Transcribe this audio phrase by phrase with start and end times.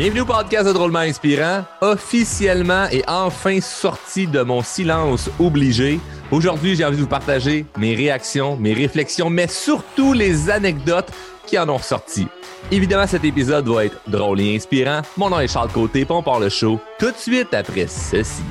[0.00, 5.98] Bienvenue au podcast de Drôlement Inspirant, officiellement et enfin sorti de mon silence obligé.
[6.30, 11.10] Aujourd'hui, j'ai envie de vous partager mes réactions, mes réflexions, mais surtout les anecdotes
[11.48, 12.28] qui en ont ressorti.
[12.70, 15.02] Évidemment, cet épisode va être drôle et inspirant.
[15.16, 18.44] Mon nom est Charles Côté, on part le show tout de suite après ceci.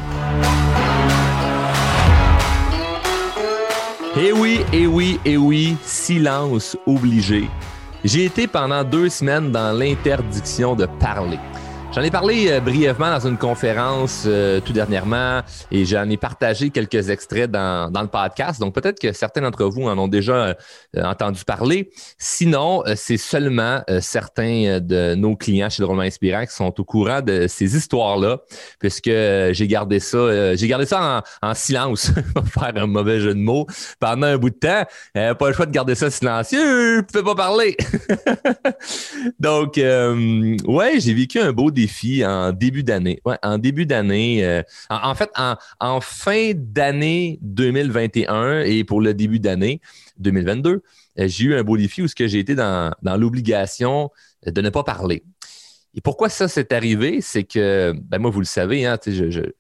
[4.18, 7.48] Eh oui, eh oui, eh oui, silence obligé.
[8.04, 11.40] J'ai été pendant deux semaines dans l'interdiction de parler.
[11.94, 15.42] J'en ai parlé euh, brièvement dans une conférence euh, tout dernièrement
[15.72, 18.60] et j'en ai partagé quelques extraits dans, dans le podcast.
[18.60, 20.54] Donc peut-être que certains d'entre vous en ont déjà euh,
[20.96, 21.90] entendu parler.
[22.20, 27.48] Sinon, c'est seulement certains de nos clients chez Drôlement Inspirant qui sont au courant de
[27.48, 28.40] ces histoires-là,
[28.80, 32.12] puisque j'ai gardé ça, j'ai gardé ça en, en silence,
[32.48, 33.66] faire un mauvais jeu de mots,
[34.00, 34.84] pendant un bout de temps.
[35.14, 37.78] pas le choix de garder ça silencieux, peux pas parler.
[39.40, 41.87] Donc, ouais, j'ai vécu un beau défi
[42.26, 44.46] en début d'année.
[44.46, 45.32] Euh, en, fait,
[45.80, 49.82] en, fin d'année 2021 et pour le début d'année
[50.20, 50.70] 2022,
[51.20, 54.10] euh, j'ai eu un beau défi où j'ai été dans, dans l'obligation
[54.46, 55.24] de ne pas parler.
[55.94, 57.22] Et pourquoi ça s'est arrivé?
[57.22, 58.98] C'est que, ben moi, vous le savez, hein,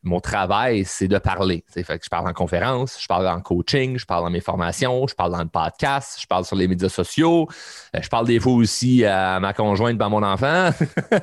[0.03, 1.63] mon travail, c'est de parler.
[1.67, 5.07] Fait que je parle en conférence, je parle en coaching, je parle dans mes formations,
[5.07, 7.47] je parle dans le podcast, je parle sur les médias sociaux,
[7.95, 10.69] euh, je parle des fois aussi à ma conjointe, à mon enfant.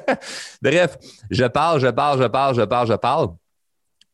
[0.62, 0.96] Bref,
[1.30, 3.28] je parle, je parle, je parle, je parle, je parle.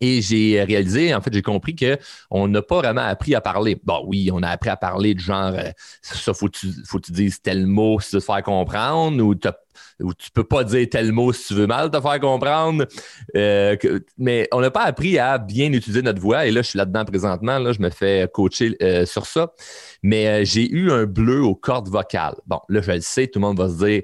[0.03, 3.79] Et j'ai réalisé, en fait, j'ai compris qu'on n'a pas vraiment appris à parler.
[3.85, 6.99] Bon, oui, on a appris à parler de genre, euh, ça, faut que tu, faut
[6.99, 9.35] que tu dises tel mot si tu veux te faire comprendre, ou,
[10.01, 12.87] ou tu peux pas dire tel mot si tu veux mal te faire comprendre.
[13.37, 13.77] Euh,
[14.19, 16.47] mais on n'a pas appris à bien utiliser notre voix.
[16.47, 17.59] Et là, je suis là-dedans présentement.
[17.59, 19.53] Là, je me fais coacher euh, sur ça.
[20.03, 22.37] Mais j'ai eu un bleu aux cordes vocales.
[22.47, 24.03] Bon, là, je le sais, tout le monde va se dire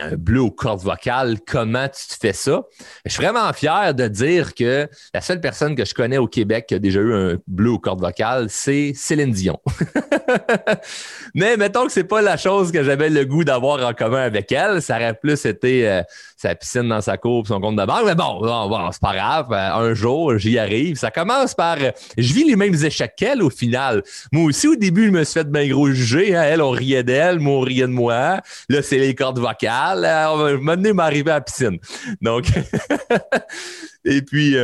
[0.00, 2.62] un bleu aux cordes vocales, comment tu te fais ça?
[3.04, 6.66] Je suis vraiment fier de dire que la seule personne que je connais au Québec
[6.68, 9.60] qui a déjà eu un bleu aux cordes vocales, c'est Céline Dion.
[11.34, 14.52] Mais mettons que c'est pas la chose que j'avais le goût d'avoir en commun avec
[14.52, 14.82] elle.
[14.82, 16.02] Ça aurait plus été euh,
[16.38, 18.04] sa piscine dans sa cour son compte de banque.
[18.06, 19.48] Mais bon, bon, c'est pas grave.
[19.50, 20.96] Euh, un jour, j'y arrive.
[20.96, 24.04] Ça commence par euh, je vis les mêmes échecs qu'elle au final.
[24.32, 26.36] Moi aussi, au début, je me suis fait bien gros juger.
[26.36, 26.42] Hein.
[26.44, 28.40] Elle, on riait d'elle, moi, on riait de moi.
[28.68, 30.04] Là, c'est les cordes vocales.
[30.04, 31.78] Euh, on va m'arriver à la piscine.
[32.22, 32.46] Donc,
[34.04, 34.54] et puis,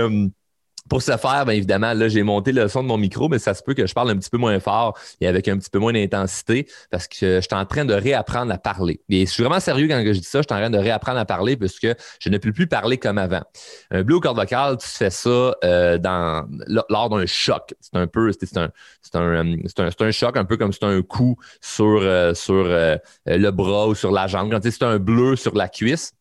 [0.89, 3.55] pour ce faire, bien évidemment, là, j'ai monté le son de mon micro, mais ça
[3.55, 5.78] se peut que je parle un petit peu moins fort et avec un petit peu
[5.78, 9.00] moins d'intensité parce que je suis en train de réapprendre à parler.
[9.09, 11.19] Et je suis vraiment sérieux quand je dis ça, je suis en train de réapprendre
[11.19, 13.43] à parler puisque je ne peux plus parler comme avant.
[13.91, 16.47] Un bleu au corde vocale, tu fais ça euh, dans,
[16.91, 17.75] lors d'un choc.
[17.81, 18.71] C'est un peu, c'est un,
[19.15, 22.97] un, un, un, choc, un peu comme c'est un coup sur, euh, sur euh,
[23.27, 24.50] le bras ou sur la jambe.
[24.50, 26.12] Quand c'est un bleu sur la cuisse,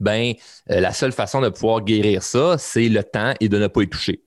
[0.00, 0.32] ben
[0.70, 3.82] euh, la seule façon de pouvoir guérir ça, c'est le temps et de ne pas
[3.82, 4.22] y toucher.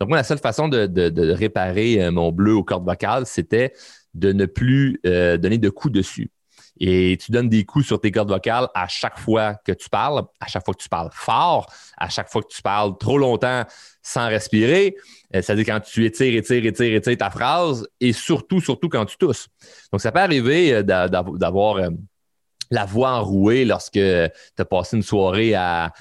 [0.00, 3.72] Donc, moi, la seule façon de, réparer euh, mon bleu aux cordes vocales, c'était
[4.14, 6.30] de ne plus euh, donner de coups dessus.
[6.80, 10.24] Et tu donnes des coups sur tes cordes vocales à chaque fois que tu parles,
[10.40, 13.64] à chaque fois que tu parles fort, à chaque fois que tu parles trop longtemps
[14.02, 14.96] sans respirer.
[15.32, 19.48] C'est-à-dire quand tu étires, étires, étires, étires ta phrase et surtout, surtout quand tu tousses.
[19.92, 21.78] Donc, ça peut arriver d'avoir
[22.72, 25.54] la voix enrouée lorsque tu as passé une soirée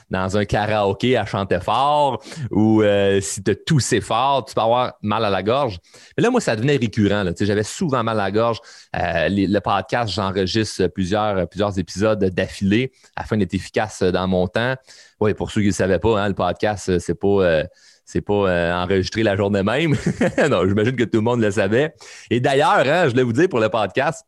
[0.09, 4.61] dans un karaoké à chanter fort ou euh, si tu as toussé fort, tu peux
[4.61, 5.79] avoir mal à la gorge.
[6.17, 7.25] Mais là, moi, ça devenait récurrent.
[7.39, 8.59] J'avais souvent mal à la gorge.
[8.95, 14.75] Euh, le podcast, j'enregistre plusieurs, plusieurs épisodes d'affilée afin d'être efficace dans mon temps.
[15.19, 17.27] Oui, pour ceux qui ne savaient pas, hein, le podcast, c'est pas.
[17.27, 17.63] Euh,
[18.03, 19.91] c'est pas enregistré la journée même.
[20.49, 21.93] non, j'imagine que tout le monde le savait.
[22.29, 24.25] Et d'ailleurs, hein, je voulais vous dire pour le podcast,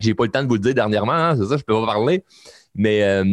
[0.00, 1.74] j'ai pas eu le temps de vous le dire dernièrement, hein, c'est ça, je peux
[1.74, 2.24] pas parler.
[2.74, 3.24] Mais euh,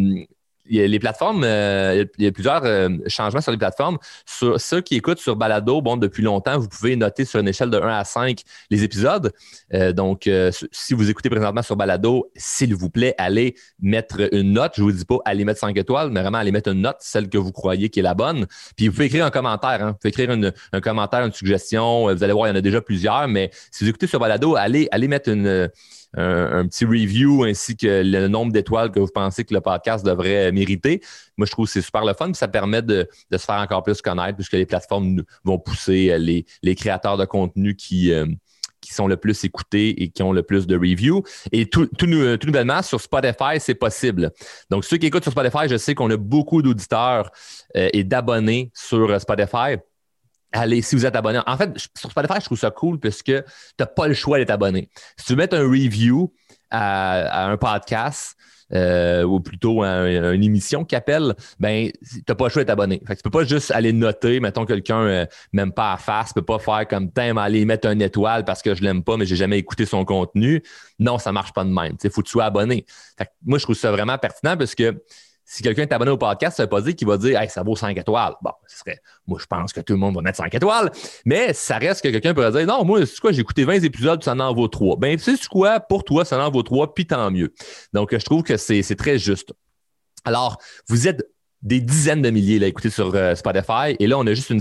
[0.68, 4.00] les plateformes, euh, il y a plusieurs euh, changements sur les plateformes.
[4.26, 7.70] Sur ceux qui écoutent sur Balado, bon, depuis longtemps, vous pouvez noter sur une échelle
[7.70, 8.42] de 1 à 5
[8.72, 9.32] les épisodes.
[9.94, 10.30] donc,
[10.72, 14.74] si vous écoutez présentement sur Balado, s'il vous plaît, allez mettre une note.
[14.76, 16.98] Je ne vous dis pas allez mettre 5 étoiles, mais vraiment allez mettre une note,
[17.00, 18.48] celle que vous croyez qui est la bonne.
[18.76, 19.84] Puis vous pouvez écrire un commentaire.
[19.84, 19.92] Hein.
[19.92, 22.12] Vous pouvez écrire un commentaire, une suggestion.
[22.14, 24.56] Vous allez voir, il y en a déjà plusieurs, mais si vous écoutez sur Balado,
[24.56, 25.70] allez, allez mettre une
[26.16, 30.52] un, petit review ainsi que le nombre d'étoiles que vous pensez que le podcast devrait
[30.52, 31.02] mériter.
[31.38, 32.34] Moi, je trouve que c'est super le fun.
[32.34, 36.18] ça permet de, se faire encore plus connaître puisque les plateformes vont pousser euh,
[36.62, 38.26] les, créateurs de contenu qui, euh,
[38.82, 41.24] qui sont le plus écoutés et qui ont le plus de reviews.
[41.52, 44.32] Et tout, tout, nouvellement, sur Spotify, c'est possible.
[44.70, 47.32] Donc, ceux qui écoutent sur Spotify, je sais qu'on a beaucoup d'auditeurs
[47.76, 49.78] euh, et d'abonnés sur Spotify
[50.52, 51.40] allez, si vous êtes abonné.
[51.46, 53.46] En fait, sur Spotify, je trouve ça cool parce que tu
[53.80, 54.90] n'as pas le choix d'être abonné.
[55.18, 56.34] Si tu veux mettre un review
[56.72, 58.36] à, un podcast,
[58.74, 63.02] euh, ou plutôt une émission qui appelle, ben, tu n'as pas le choix d'être abonné.
[63.08, 66.30] Fait que tu peux pas juste aller noter, mettons quelqu'un euh, même pas à face,
[66.30, 69.18] tu peux pas faire comme t'aimes aller mettre un étoile parce que je l'aime pas,
[69.18, 70.64] mais j'ai jamais écouté son contenu.
[70.98, 71.96] Non, ça marche pas de même.
[72.04, 72.86] Il faut que tu sois abonné.
[73.46, 75.00] Moi, je trouve ça vraiment pertinent parce que
[75.46, 77.50] si quelqu'un est abonné au podcast, ça ne veut pas dire qu'il va dire hey,
[77.50, 78.34] ça vaut 5 étoiles.
[78.42, 79.00] Bon, ce serait.
[79.28, 80.92] Moi, je pense que tout le monde va mettre 5 étoiles,
[81.24, 84.24] mais ça reste que quelqu'un pourrait dire Non, moi, c'est quoi, j'ai écouté 20 épisodes,
[84.24, 84.98] ça en vaut 3.
[84.98, 87.54] Ben, tu quoi, pour toi, ça en vaut 3, puis tant mieux.
[87.94, 89.54] Donc, je trouve que c'est très juste.
[90.26, 90.58] Alors,
[90.88, 91.24] vous êtes
[91.66, 94.54] des dizaines de milliers à écouter sur euh, Spotify, et là, on a juste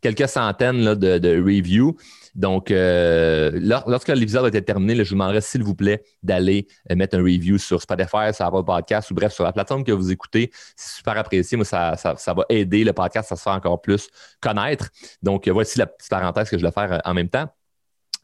[0.00, 1.96] quelques centaines là, de, reviews.
[2.36, 3.50] Donc, euh,
[3.86, 7.22] lorsque l'épisode a été terminé, je vous demanderai, s'il vous plaît, d'aller euh, mettre un
[7.22, 10.50] review sur Spotify, sur Apple Podcast ou bref, sur la plateforme que vous écoutez.
[10.76, 11.56] C'est super apprécié.
[11.56, 14.08] Moi, ça, va aider le podcast à se faire encore plus
[14.40, 14.90] connaître.
[15.22, 17.48] Donc, voici la petite parenthèse que je vais faire en même temps.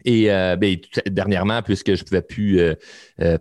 [0.04, 0.76] Et ben,
[1.06, 2.60] dernièrement, puisque je ne pouvais plus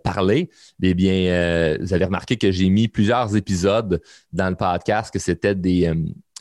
[0.02, 0.50] parler,
[0.82, 4.00] eh bien, vous avez remarqué que j'ai mis plusieurs épisodes
[4.32, 5.92] dans le podcast que c'était des,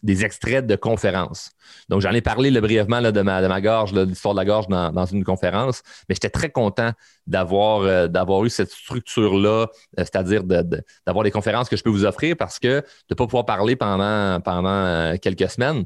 [0.04, 1.52] des extraits de conférences.
[1.90, 4.68] Donc, j'en ai parlé brièvement de, ma, de ma gorge, de l'histoire de la gorge
[4.68, 6.92] dans, une conférence, mais j'étais très content
[7.28, 12.36] d'avoir euh, eu cette structure-là, euh, c'est-à-dire d'avoir des conférences que je peux vous offrir
[12.38, 15.86] parce que de ne pas pouvoir parler pendant, pendant euh, quelques semaines,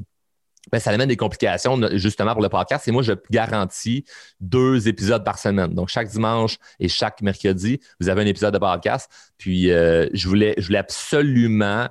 [0.72, 2.88] ben, ça amène des complications justement pour le podcast.
[2.88, 4.04] Et moi, je garantis
[4.40, 5.74] deux épisodes par semaine.
[5.74, 9.10] Donc, chaque dimanche et chaque mercredi, vous avez un épisode de podcast.
[9.38, 11.88] Puis, je, voulais, je voulais absolument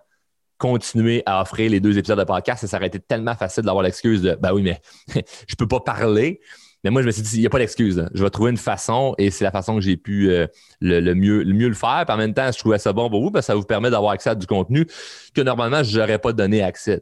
[0.57, 3.83] continuer à offrir les deux épisodes de podcast et ça aurait été tellement facile d'avoir
[3.83, 4.81] l'excuse de ben oui, mais
[5.47, 6.39] je peux pas parler.
[6.85, 8.07] Mais moi, je me suis dit, il n'y a pas d'excuse.
[8.13, 10.45] Je vais trouver une façon et c'est la façon que j'ai pu euh,
[10.81, 12.03] le, mieux, le mieux le faire.
[12.05, 13.89] Puis en même temps, je trouvais ça bon pour vous parce que ça vous permet
[13.89, 14.85] d'avoir accès à du contenu
[15.33, 17.01] que normalement, je n'aurais pas donné accès.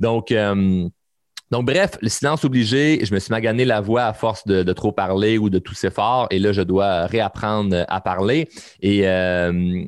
[0.00, 0.88] Donc, euh,
[1.52, 4.90] donc, bref, le silence obligé, je me suis magané la voix à force de, trop
[4.90, 6.26] parler ou de tousser fort.
[6.32, 8.48] Et là, je dois réapprendre à parler.
[8.80, 9.84] Et, euh,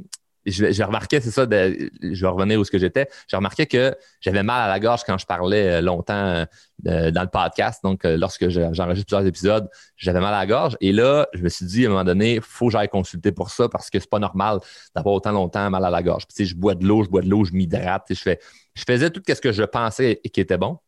[0.47, 3.09] j'ai remarqué, c'est ça, je vais revenir où ce que j'étais.
[3.29, 6.47] J'ai remarqué que j'avais mal à la gorge quand je parlais euh, longtemps
[6.87, 7.83] euh, dans le podcast.
[7.83, 10.77] Donc, euh, lorsque j'enregistre plusieurs épisodes, j'avais mal à la gorge.
[10.81, 13.51] Et là, je me suis dit à un moment donné, faut que j'aille consulter pour
[13.51, 14.61] ça parce que c'est pas normal
[14.95, 16.25] d'avoir autant longtemps mal à la gorge.
[16.27, 18.05] Puis, je bois de l'eau, je bois de l'eau, je m'hydrate.
[18.11, 18.39] Je, fais,
[18.75, 20.79] je faisais tout ce que je pensais et qui était bon.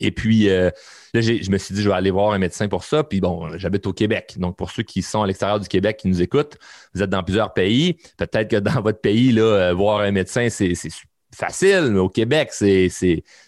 [0.00, 0.70] Et puis, euh,
[1.14, 3.04] là, je me suis dit, je vais aller voir un médecin pour ça.
[3.04, 4.34] Puis bon, j'habite au Québec.
[4.38, 6.56] Donc, pour ceux qui sont à l'extérieur du Québec, qui nous écoutent,
[6.94, 7.98] vous êtes dans plusieurs pays.
[8.16, 10.74] Peut-être que dans votre pays, là, euh, voir un médecin, c'est
[11.34, 12.88] facile, mais au Québec, c'est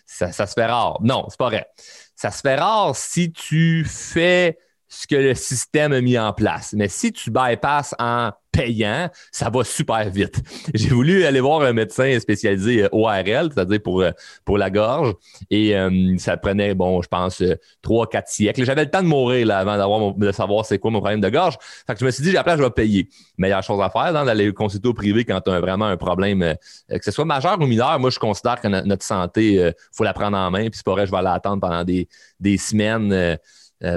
[0.07, 0.99] ça, ça se fait rare.
[1.03, 1.67] Non, c'est pas vrai.
[2.15, 4.59] Ça se fait rare si tu fais
[4.93, 6.75] ce que le système a mis en place.
[6.77, 10.43] Mais si tu bypasses en payant, ça va super vite.
[10.75, 14.11] J'ai voulu aller voir un médecin spécialisé euh, ORL, c'est-à-dire pour, euh,
[14.45, 15.15] pour la gorge,
[15.51, 17.43] et euh, ça prenait, bon, je pense,
[17.81, 18.65] trois, quatre siècles.
[18.67, 21.31] J'avais le temps de mourir là, avant d'avoir de savoir c'est quoi mon problème de
[21.31, 21.57] gorge.
[21.87, 23.09] Fait que je me suis dit, à la je vais payer.
[23.39, 26.55] Meilleure chose à faire, hein, d'aller consulter au privé quand tu as vraiment un problème,
[26.91, 27.99] que ce soit majeur ou mineur.
[27.99, 30.93] Moi, je considère que notre santé, il faut la prendre en main, puis c'est pas
[30.93, 32.07] vrai, je vais l'attendre pendant des,
[32.39, 33.39] des semaines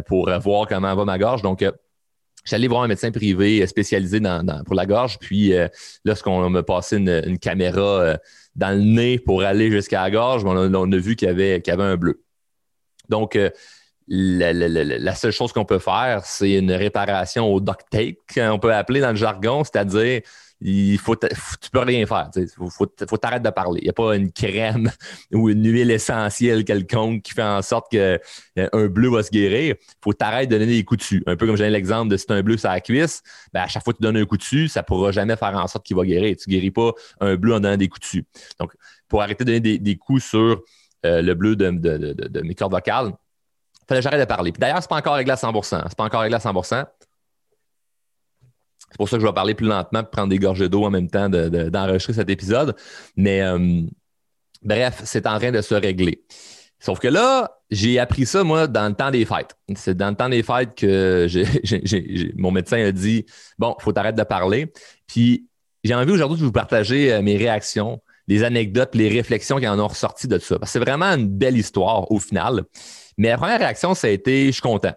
[0.08, 1.42] pour voir comment va ma gorge.
[1.42, 1.64] Donc,
[2.46, 4.22] J'allais voir un médecin privé spécialisé
[4.66, 5.68] pour la gorge, puis euh,
[6.06, 8.18] lorsqu'on m'a passé une, caméra euh,
[8.56, 11.84] dans le nez pour aller jusqu'à la gorge, on a, vu qu'il y, avait, avait
[11.84, 12.24] un bleu.
[13.10, 13.50] Donc, euh,
[14.08, 19.00] la, seule chose qu'on peut faire, c'est une réparation au duct tape, qu'on peut appeler
[19.00, 20.22] dans le jargon, c'est-à-dire
[20.62, 22.30] il faut, tu peux rien faire.
[22.36, 23.82] Il faut, t'arrêter de parler.
[23.82, 24.90] Il n'y a pas une crème
[25.34, 28.20] ou une huile essentielle quelconque qui fait en sorte qu'un
[28.58, 29.76] euh, bleu va se guérir.
[29.80, 31.24] Il faut t'arrêter de donner des coups dessus.
[31.28, 33.22] Un peu comme j'ai l'exemple de si tu as un bleu sur la cuisse,
[33.54, 35.56] ben à chaque fois que tu donnes un coup dessus, ça ne pourra jamais faire
[35.56, 36.36] en sorte qu'il va guérir.
[36.38, 38.26] Tu ne guéris pas un bleu en donnant des coups dessus.
[38.60, 38.72] Donc,
[39.08, 40.62] pour arrêter de donner des, coups sur
[41.06, 43.12] euh, le bleu de, de, mes cordes vocales,
[43.88, 44.52] fallait que j'arrête de parler.
[44.52, 46.54] d'ailleurs, ce n'est pas encore réglé à 100 Ce n'est pas encore réglé à 100
[48.96, 51.10] c'est pour ça que je vais parler plus lentement prendre des gorgées d'eau en même
[51.10, 52.78] temps d'enregistrer cet épisode.
[53.18, 53.82] Mais euh,
[54.64, 56.24] bref, c'est en train de se régler.
[56.80, 59.58] Sauf que là, j'ai appris ça, moi, dans le temps des fêtes.
[59.76, 61.28] C'est dans le temps des fêtes que
[62.38, 63.26] mon médecin a dit
[63.58, 64.72] Bon, faut t'arrêter de parler.
[65.08, 65.50] Puis
[65.84, 69.78] j'ai envie aujourd'hui de vous partager euh, mes réactions, les anecdotes, les réflexions qui en
[69.78, 70.58] ont ressorti de ça.
[70.58, 72.64] Parce que c'est vraiment une belle histoire au final.
[73.18, 74.94] Mais la première réaction, ça a été Je suis content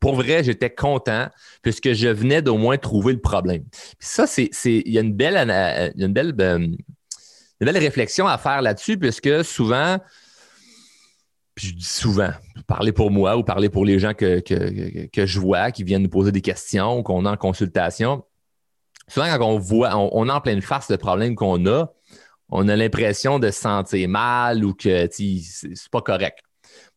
[0.00, 1.28] pour vrai, j'étais content
[1.62, 3.64] puisque je venais d'au moins trouver le problème.
[3.98, 5.36] ça, c'est, il y a une belle,
[5.96, 6.76] une belle, euh, une
[7.60, 9.98] belle réflexion à faire là-dessus puisque souvent,
[11.54, 12.30] puis je dis souvent,
[12.66, 16.08] parler pour moi ou parler pour les gens que, que, je vois qui viennent nous
[16.08, 18.24] poser des questions ou qu'on a en consultation.
[19.08, 21.92] Souvent, quand on voit, on, a en pleine face le problème qu'on a,
[22.50, 26.40] on a l'impression de se sentir mal ou que c'est pas correct.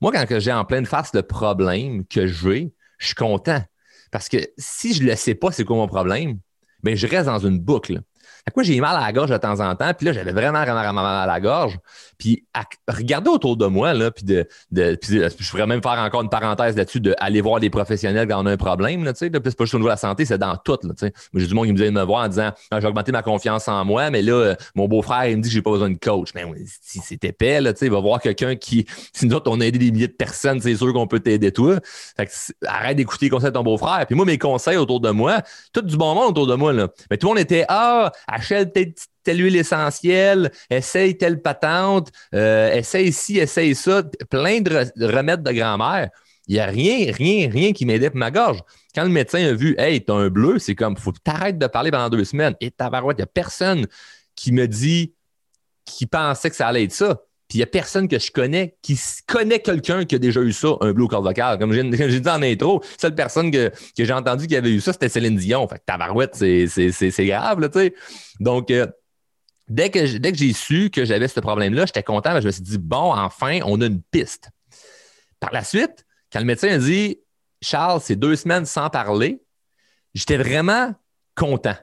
[0.01, 3.61] Moi, quand j'ai en pleine face le problème que j'ai, je suis content.
[4.11, 6.39] Parce que si je ne le sais pas, c'est quoi mon problème,
[6.83, 8.01] bien, je reste dans une boucle.
[8.45, 9.93] À quoi j'ai mal à la gorge de temps en temps.
[9.93, 11.77] Puis là, j'avais vraiment, vraiment, vraiment mal à la gorge.
[12.21, 16.21] Puis à regarder autour de moi, là, puis de, de je pourrais même faire encore
[16.21, 19.03] une parenthèse là-dessus, d'aller voir des professionnels quand on a un problème.
[19.03, 20.77] Là, puis c'est pas juste au niveau de la santé, c'est dans tout.
[20.83, 20.93] Là.
[21.33, 23.67] J'ai du monde qui me de me voir en disant ah, j'ai augmenté ma confiance
[23.67, 25.97] en moi, mais là, euh, mon beau-frère, il me dit que j'ai pas besoin de
[25.97, 26.29] coach.
[26.35, 26.45] Mais
[26.79, 28.85] si c'est épais, là, il va voir quelqu'un qui.
[29.13, 31.51] Si nous autres, on a aidé des milliers de personnes, c'est sûr qu'on peut t'aider
[31.51, 31.79] toi.
[32.17, 32.31] Fait que,
[32.67, 34.05] arrête d'écouter les conseils de ton beau-frère.
[34.05, 35.41] Puis moi, mes conseils autour de moi,
[35.73, 36.87] tout du bon monde autour de moi, là.
[37.09, 38.77] Mais tout le monde était Ah, achète
[39.23, 45.51] telle huile essentielle, essaye telle patente, euh, essaye ci, essaye ça, plein de, remèdes de
[45.51, 46.09] grand-mère.
[46.47, 48.59] Il n'y a rien, rien, rien qui m'aidait pour ma gorge.
[48.93, 51.91] Quand le médecin a vu, hey, t'as un bleu, c'est comme, faut t'arrêtes de parler
[51.91, 52.55] pendant deux semaines.
[52.59, 53.87] Et tabarouette, il n'y a personne
[54.35, 55.13] qui me dit,
[55.85, 57.21] qui pensait que ça allait être ça.
[57.51, 58.97] Puis il n'y a personne que je connais qui
[59.27, 61.59] connaît quelqu'un qui a déjà eu ça, un bleu au corps vocal.
[61.59, 64.93] Comme j'ai dit en intro, seule personne que, que j'ai entendu qui avait eu ça,
[64.93, 65.67] c'était Céline Dion.
[65.67, 67.93] Fait que tabarouette, c'est grave, là, tu sais.
[68.39, 68.87] Donc, euh,
[69.67, 72.39] dès que, j'ai su que j'avais ce problème-là, j'étais content.
[72.39, 74.49] je me suis dit, bon, enfin, on a une piste.
[75.39, 77.19] Par la suite, quand le médecin a dit,
[77.61, 79.41] Charles, c'est deux semaines sans parler,
[80.13, 80.93] j'étais vraiment
[81.35, 81.75] content.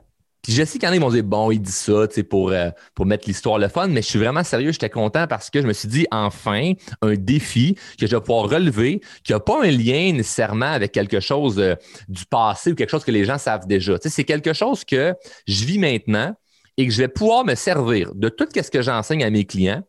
[0.42, 2.50] Puis je sais qu'il y en a qui m'ont dit bon, il dit ça pour,
[2.50, 5.60] euh, pour mettre l'histoire le fun, mais je suis vraiment sérieux, j'étais content parce que
[5.60, 9.64] je me suis dit enfin un défi que je vais pouvoir relever, qui n'a pas
[9.64, 11.74] un lien nécessairement avec quelque chose euh,
[12.08, 13.96] du passé ou quelque chose que les gens savent déjà.
[14.00, 15.14] C'est quelque chose que
[15.46, 16.34] je vis maintenant
[16.78, 19.82] et que je vais pouvoir me servir de tout ce que j'enseigne à mes clients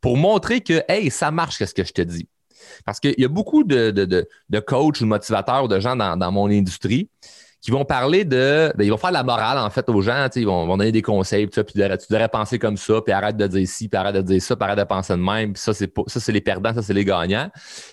[0.00, 2.28] pour montrer que hey, ça marche ce que je te dis.
[2.86, 4.04] Parce qu'il y a beaucoup de, de,
[4.48, 7.10] de, coachs ou de motivateurs de gens dans, dans mon industrie
[7.60, 8.72] qui vont parler de.
[8.76, 10.28] Ben, ils vont faire de la morale, en fait, aux gens.
[10.34, 13.68] Ils vont, donner des conseils, puis, tu, devrais, penser comme ça, puis arrête de dire
[13.68, 15.52] ci, puis arrête de dire ça, puis arrête de penser de même.
[15.52, 17.50] Puis ça, c'est les perdants, ça, c'est les gagnants.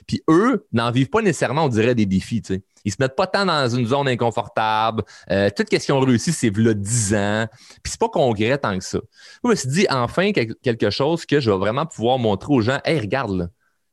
[0.08, 2.42] Puis eux n'en vivent pas nécessairement, on dirait, des défis.
[2.88, 5.04] Ils se mettent pas tant dans une zone inconfortable.
[5.30, 7.48] Euh, toute ce qu'ils ont réussi, c'est là 10 ans.
[7.84, 9.00] Puis c'est pas concret tant que ça.
[9.44, 12.80] Je me suis dit, enfin, quelque chose que je vais vraiment pouvoir montrer aux gens.
[12.86, 13.48] Hey, regarde, là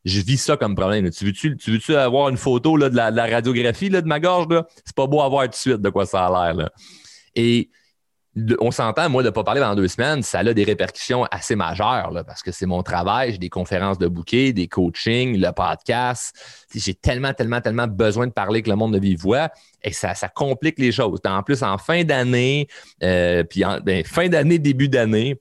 [0.05, 1.11] je vis ça comme problème.
[1.11, 4.47] Tu veux-tu, tu veux-tu avoir une photo là, de, la, radiographie de ma gorge?
[4.85, 6.69] C'est pas beau à voir tout de suite de quoi ça a l'air.
[7.35, 7.71] Et
[8.59, 11.55] on s'entend, moi, de ne pas parler pendant deux semaines, ça a des répercussions assez
[11.55, 16.37] majeures parce que c'est mon travail, j'ai des conférences de bouquet, des coachings, le podcast.
[16.75, 19.51] J'ai tellement, tellement, tellement besoin de parler que le monde de vive voix
[19.83, 21.21] et ça, ça complique les choses.
[21.25, 22.67] En plus, en fin d'année,
[23.03, 25.41] euh, puis en ben, fin d'année, début d'année,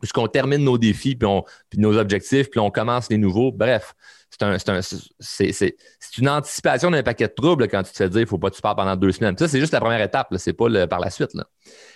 [0.00, 3.52] puisqu'on termine nos défis, puis, on, puis nos objectifs, puis on commence les nouveaux.
[3.52, 3.94] Bref,
[5.20, 5.74] c'est
[6.18, 8.56] une anticipation d'un paquet de troubles quand tu te fais dire ne faut pas que
[8.56, 9.36] tu parles pendant deux semaines.
[9.38, 11.30] Ça, c'est juste la première étape, c'est pas le, par la suite.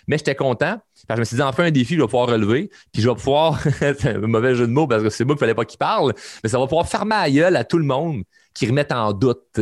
[0.07, 0.81] Mais j'étais content.
[1.07, 3.09] Parce que je me suis dit, enfin, un défi, je vais pouvoir relever, puis je
[3.09, 5.55] vais pouvoir, c'est un mauvais jeu de mots parce que c'est moi qu'il ne fallait
[5.55, 8.23] pas qu'il parle, mais ça va pouvoir fermer à gueule à tout le monde
[8.55, 9.61] qui remettent en doute.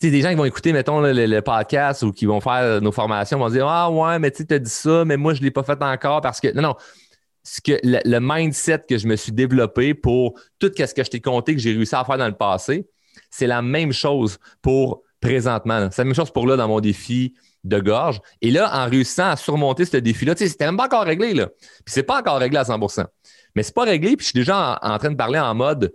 [0.00, 3.50] Des gens qui vont écouter, mettons, le, podcast ou qui vont faire nos formations vont
[3.50, 5.80] dire Ah ouais, mais tu as dit ça, mais moi, je ne l'ai pas fait
[5.80, 6.52] encore parce que.
[6.52, 6.76] Non, non
[7.44, 11.20] ce que le, mindset que je me suis développé pour tout ce que je t'ai
[11.20, 12.86] compté que j'ai réussi à faire dans le passé,
[13.30, 15.88] c'est la même chose pour présentement.
[15.90, 17.34] C'est la même chose pour là dans mon défi
[17.64, 18.20] de gorge.
[18.40, 21.32] Et là, en réussissant à surmonter ce défi-là, tu sais, c'était même pas encore réglé,
[21.32, 21.48] là.
[21.84, 23.06] Puis c'est pas encore réglé à 100%
[23.54, 25.92] Mais c'est pas réglé, puis je suis déjà en, train de parler en mode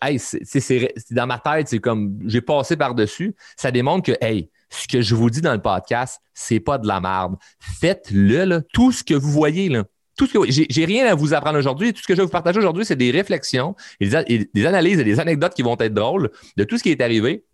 [0.00, 3.34] Hey, c'est dans ma tête, c'est comme j'ai passé par-dessus.
[3.56, 6.86] Ça démontre que, hey, ce que je vous dis dans le podcast, c'est pas de
[6.86, 7.34] la merde.
[7.58, 9.82] Faites-le, tout ce que vous voyez, là
[10.18, 11.94] tout ce que j'ai rien à vous apprendre aujourd'hui.
[11.94, 14.08] Tout ce que je vais vous partager aujourd'hui, c'est des réflexions, et
[14.52, 17.44] des, analyses et des anecdotes qui vont être drôles de tout ce qui est arrivé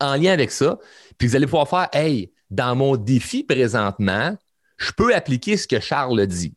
[0.00, 0.78] en lien avec ça.
[1.18, 4.36] Puis vous allez pouvoir faire, hey, dans mon défi présentement,
[4.78, 6.54] je peux appliquer ce que Charles dit.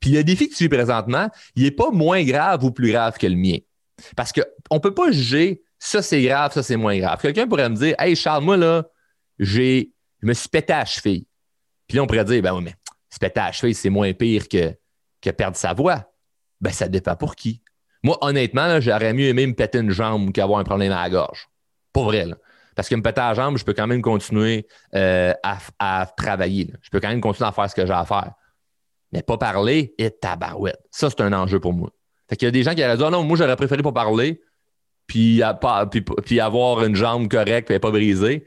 [0.00, 3.16] Puis le défi que tu vis présentement, il n'est pas moins grave ou plus grave
[3.18, 3.58] que le mien.
[4.16, 7.20] Parce qu'on ne peut pas juger ça c'est grave, ça c'est moins grave.
[7.22, 8.84] Quelqu'un pourrait me dire, hey Charles, moi là,
[9.38, 11.26] j'ai, je me suis pété à cheville.
[11.88, 12.74] Puis là, on pourrait dire, ben oui, mais
[13.10, 16.04] se péter à cheville, c'est moins pire que, perdre sa voix.
[16.60, 17.62] Ben, ça dépend pour qui.
[18.02, 21.48] Moi, honnêtement, j'aurais mieux aimé me péter une jambe qu'avoir un problème à la gorge.
[21.92, 22.36] Pas vrai, là.
[22.76, 26.72] Parce que me péter la jambe, je peux quand même continuer euh, à, travailler.
[26.82, 28.32] Je peux quand même continuer à faire ce que j'ai à faire.
[29.12, 30.80] Mais pas parler et tabarouette.
[30.90, 31.90] Ça, c'est un enjeu pour moi.
[32.28, 33.92] Fait qu'il y a des gens qui auraient dit ah non, moi, j'aurais préféré pas
[33.92, 34.40] parler,
[35.06, 35.42] puis,
[35.90, 38.46] puis, puis, avoir une jambe correcte et pas brisée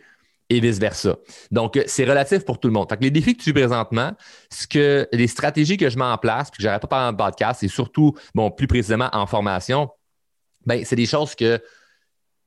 [0.57, 1.17] et vice-versa.
[1.51, 2.89] Donc, c'est relatif pour tout le monde.
[2.89, 4.12] Fait que les défis que tu présentement,
[4.51, 7.24] ce que les stratégies que je mets en place, puis que j'aurais pas parlé dans
[7.24, 9.89] le podcast, et surtout, bon, plus précisément en formation,
[10.65, 11.62] ben, c'est des choses que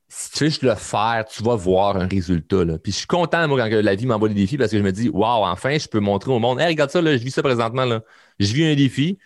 [0.09, 2.65] si tu veux juste le faire, tu vas voir un résultat.
[2.83, 4.93] Puis je suis content, moi, quand la vie m'envoie des défis parce que je me
[4.93, 7.85] dis, waouh, enfin, je peux montrer au monde, regarde ça, là, je vis ça présentement.
[7.85, 8.03] Là.
[8.39, 9.19] Je vis un défi,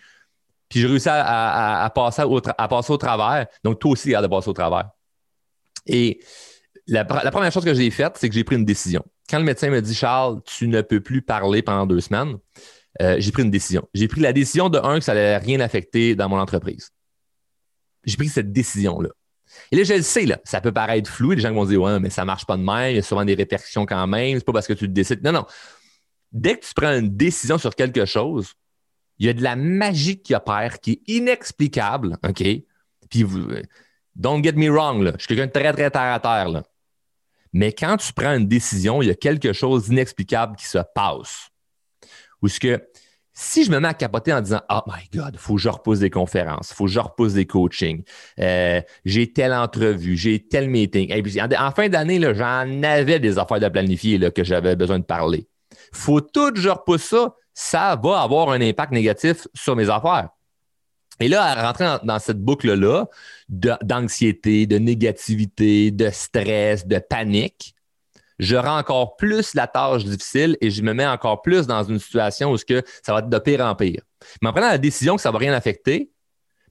[0.69, 3.45] puis j'ai réussi à, passer au à passer au travers.
[3.63, 4.89] Donc, toi aussi, regarde de passer au travers.
[5.85, 6.19] Et
[6.87, 9.03] la, première chose que j'ai faite, c'est que j'ai pris une décision.
[9.29, 12.37] Quand le médecin me dit Charles, tu ne peux plus parler pendant deux semaines,
[13.01, 13.87] euh, j'ai pris une décision.
[13.93, 16.89] J'ai pris la décision de un que ça n'allait rien affecter dans mon entreprise.
[18.03, 19.09] J'ai pris cette décision-là.
[19.71, 21.31] Et là, je le sais, là, ça peut paraître flou.
[21.31, 23.03] Les gens vont dire Ouais, mais ça ne marche pas de même, il y a
[23.03, 25.23] souvent des répercussions quand même, c'est pas parce que tu le décides.
[25.23, 25.45] Non, non.
[26.31, 28.53] Dès que tu prends une décision sur quelque chose,
[29.19, 32.43] il y a de la magie qui opère, qui est inexplicable, OK?
[33.09, 33.25] Puis,
[34.15, 36.63] don't get me wrong, là, je suis quelqu'un de très, très terre à terre, là.
[37.53, 41.49] Mais quand tu prends une décision, il y a quelque chose d'inexplicable qui se passe.
[42.41, 42.81] Ou ce que
[43.33, 45.69] si je me mets à capoter en disant Oh my God, il faut que je
[45.69, 48.03] repousse des conférences, il faut que je repousse des coachings,
[48.39, 51.11] euh, j'ai telle entrevue, j'ai tel meeting.
[51.57, 55.47] en, fin d'année, j'en avais des affaires de planifier là, que j'avais besoin de parler.
[55.93, 60.29] faut tout que je repousse ça, ça va avoir un impact négatif sur mes affaires.
[61.21, 63.07] Et là, à rentrer dans, cette boucle-là
[63.49, 67.75] d'anxiété, de négativité, de stress, de panique,
[68.39, 71.99] je rends encore plus la tâche difficile et je me mets encore plus dans une
[71.99, 74.01] situation où que ça va être de pire en pire.
[74.41, 76.11] Mais en prenant la décision que ça ne va rien affecter,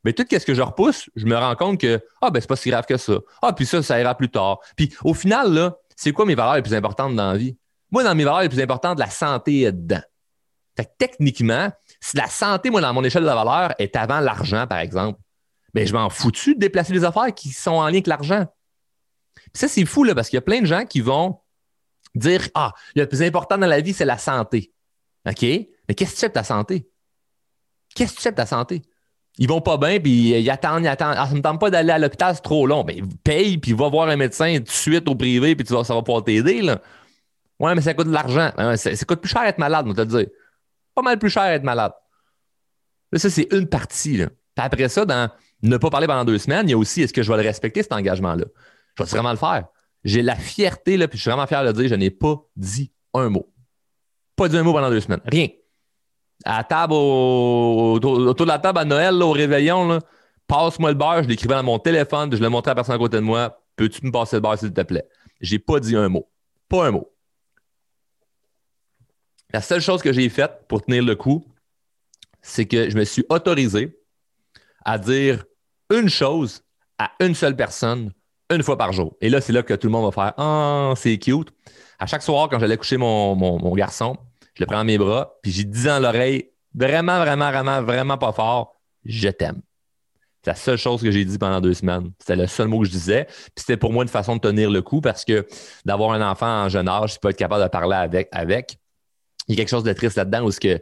[0.02, 2.56] mais tout ce que je repousse, je me rends compte que ah ben c'est pas
[2.56, 3.18] si grave que ça.
[3.42, 4.58] Ah puis ça ça ira plus tard.
[4.76, 7.56] Puis au final là, c'est quoi mes valeurs les plus importantes dans la vie?
[7.90, 10.02] Moi dans mes valeurs les plus importantes, la santé est dedans.
[10.76, 14.66] Fait que techniquement, si la santé moi dans mon échelle de valeur est avant l'argent
[14.66, 15.20] par exemple,
[15.74, 18.46] ben je m'en fous-tu de déplacer les affaires qui sont en lien avec l'argent?
[19.52, 21.40] ça c'est fou là parce qu'il y a plein de gens qui vont
[22.14, 24.72] dire Ah, le plus important dans la vie, c'est la santé.
[25.28, 25.42] OK?
[25.42, 26.88] Mais qu'est-ce que tu fais de ta santé?
[27.94, 28.82] Qu'est-ce que tu fais de ta santé?
[29.38, 31.14] Ils vont pas bien, puis ils attendent, ils attendent.
[31.16, 32.84] Ah, ça me tente pas d'aller à l'hôpital, c'est trop long.
[32.84, 35.72] Mais ben, paye, puis va voir un médecin tout de suite au privé, puis tu
[35.72, 36.62] vas, ça va pouvoir t'aider.
[36.62, 36.80] Là.
[37.58, 38.50] Ouais, mais ça coûte de l'argent.
[38.76, 40.26] ça, coûte plus cher être malade, on te le dire.
[40.94, 41.92] Pas mal plus cher être malade.
[43.14, 44.22] Ça, c'est une partie.
[44.56, 45.30] Après ça, dans
[45.62, 47.46] ne pas parler pendant deux semaines, il y a aussi est-ce que je vais le
[47.46, 48.44] respecter, cet engagement-là?
[48.96, 49.66] Je vais vraiment le faire?
[50.04, 52.36] J'ai la fierté, là, puis je suis vraiment fier de le dire, je n'ai pas
[52.56, 53.52] dit un mot.
[54.36, 55.20] Pas dit un mot pendant deux semaines.
[55.26, 55.48] Rien.
[56.44, 59.98] À table, autour de la table à Noël, au réveillon,
[60.46, 62.98] passe-moi le beurre, je l'écrivais dans mon téléphone, je le montrais à la personne à
[62.98, 63.62] côté de moi.
[63.76, 65.06] Peux-tu me passer le beurre, s'il te plaît?
[65.40, 66.30] J'ai pas dit un mot.
[66.68, 67.12] Pas un mot.
[69.52, 71.44] La seule chose que j'ai faite pour tenir le coup,
[72.40, 73.98] c'est que je me suis autorisé
[74.84, 75.44] à dire
[75.90, 76.62] une chose
[76.98, 78.12] à une seule personne
[78.50, 79.16] une fois par jour.
[79.20, 81.48] Et là, c'est là que tout le monde va faire Ah, c'est cute.
[81.98, 84.16] À chaque soir, quand j'allais coucher mon, garçon,
[84.54, 88.18] je le prends dans mes bras, puis j'ai dit dans l'oreille, vraiment, vraiment, vraiment, vraiment
[88.18, 89.60] pas fort, je t'aime.
[90.42, 92.12] C'est la seule chose que j'ai dit pendant deux semaines.
[92.18, 93.26] C'était le seul mot que je disais.
[93.26, 95.46] Puis c'était pour moi une façon de tenir le coup parce que
[95.84, 98.78] d'avoir un enfant en jeune âge, je peux être capable de parler avec, avec.
[99.50, 100.80] Il y a quelque chose de triste là-dedans où que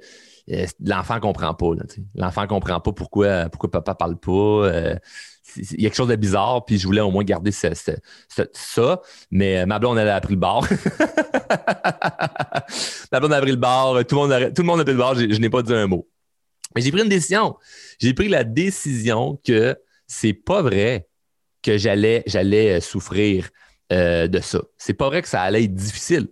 [0.51, 1.71] euh, l'enfant ne comprend pas.
[2.15, 4.31] L'enfant ne comprend pas pourquoi, pourquoi papa ne parle pas.
[4.31, 4.95] Euh,
[5.57, 7.71] il y a quelque chose de bizarre, puis je voulais au moins garder ça.
[9.31, 10.63] Mais euh, ma blonde, elle a pris le bar.
[13.11, 14.05] ma blonde a pris le bar.
[14.07, 15.15] Tout le monde a, tout le monde a pris le bar.
[15.15, 16.07] Je, n'ai pas dit un mot.
[16.75, 17.57] Mais j'ai pris une décision.
[17.99, 19.75] J'ai pris la décision que
[20.07, 21.09] c'est pas vrai
[21.63, 23.49] que j'allais, j'allais euh, souffrir
[23.93, 24.61] euh, de ça.
[24.77, 26.29] C'est pas vrai que ça allait être difficile.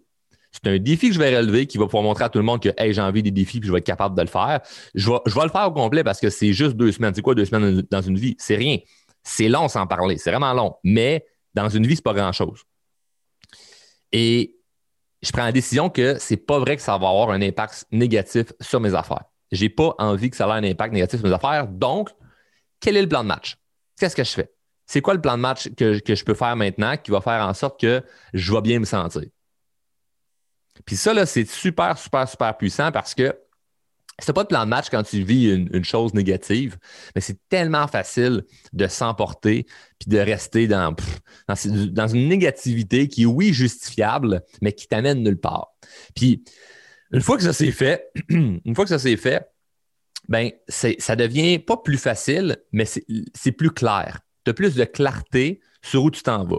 [0.63, 2.63] C'est un défi que je vais relever qui va pouvoir montrer à tout le monde
[2.63, 4.61] que j'ai envie des défis puis je vais être capable de le faire.
[4.95, 7.15] Je vais, le faire au complet parce que c'est juste deux semaines.
[7.15, 8.37] C'est quoi deux semaines dans une vie?
[8.39, 8.79] C'est rien.
[9.23, 10.77] C'est long sans parler, c'est vraiment long.
[10.85, 12.63] Mais dans une vie, c'est pas grand-chose.
[14.13, 14.57] Et
[15.23, 18.53] je prends la décision que c'est pas vrai que ça va avoir un impact négatif
[18.61, 19.25] sur mes affaires.
[19.53, 21.67] J'ai pas envie que ça ait un impact négatif sur mes affaires.
[21.67, 22.11] Donc,
[22.81, 23.57] quel est le plan de match?
[23.99, 24.53] Qu'est-ce que je fais?
[24.87, 27.55] C'est quoi le plan de match que, je peux faire maintenant qui va faire en
[27.55, 29.23] sorte que je vais bien me sentir?
[30.85, 33.35] Puis ça, là, c'est super, super, super puissant parce que
[34.19, 36.79] c'est pas de plan de match quand tu vis une, chose négative,
[37.15, 39.67] mais c'est tellement facile de s'emporter
[39.99, 40.95] puis de rester dans,
[41.49, 45.77] dans, une négativité qui est, oui, justifiable, mais qui t'amène nulle part.
[46.15, 46.45] Puis,
[47.13, 49.47] une fois que ça s'est fait, une fois que ça s'est fait,
[50.29, 54.21] ben, ça devient pas plus facile, mais c'est plus clair.
[54.45, 56.59] Tu as plus de clarté sur où tu t'en vas.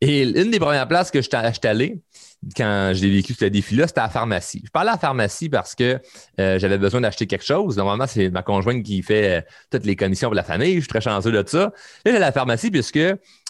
[0.00, 2.02] Et une des premières places que je suis allé,
[2.56, 4.62] quand j'ai vécu ce défi-là, c'était à la pharmacie.
[4.64, 6.00] Je parlais à la pharmacie parce que
[6.38, 7.76] euh, j'avais besoin d'acheter quelque chose.
[7.76, 10.76] Normalement, c'est ma conjointe qui fait euh, toutes les commissions pour la famille.
[10.76, 11.58] Je suis très chanceux de ça.
[11.58, 11.72] Là,
[12.06, 13.00] j'allais à la pharmacie puisque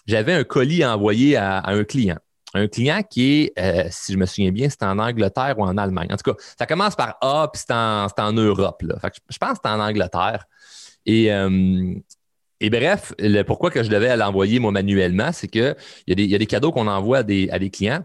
[0.06, 2.18] j'avais un colis envoyé à, un client.
[2.52, 5.78] Un client qui est, euh, si je me souviens bien, c'est en Angleterre ou en
[5.78, 6.08] Allemagne.
[6.10, 8.82] En tout cas, ça commence par A, puis c'est en, Europe.
[8.82, 10.46] Je pense que c'est en Angleterre.
[11.06, 11.30] Et,
[12.68, 13.14] bref,
[13.46, 15.76] pourquoi que je devais l'envoyer moi manuellement, c'est qu'il
[16.08, 18.04] y, y, a des cadeaux qu'on envoie à des, à des clients.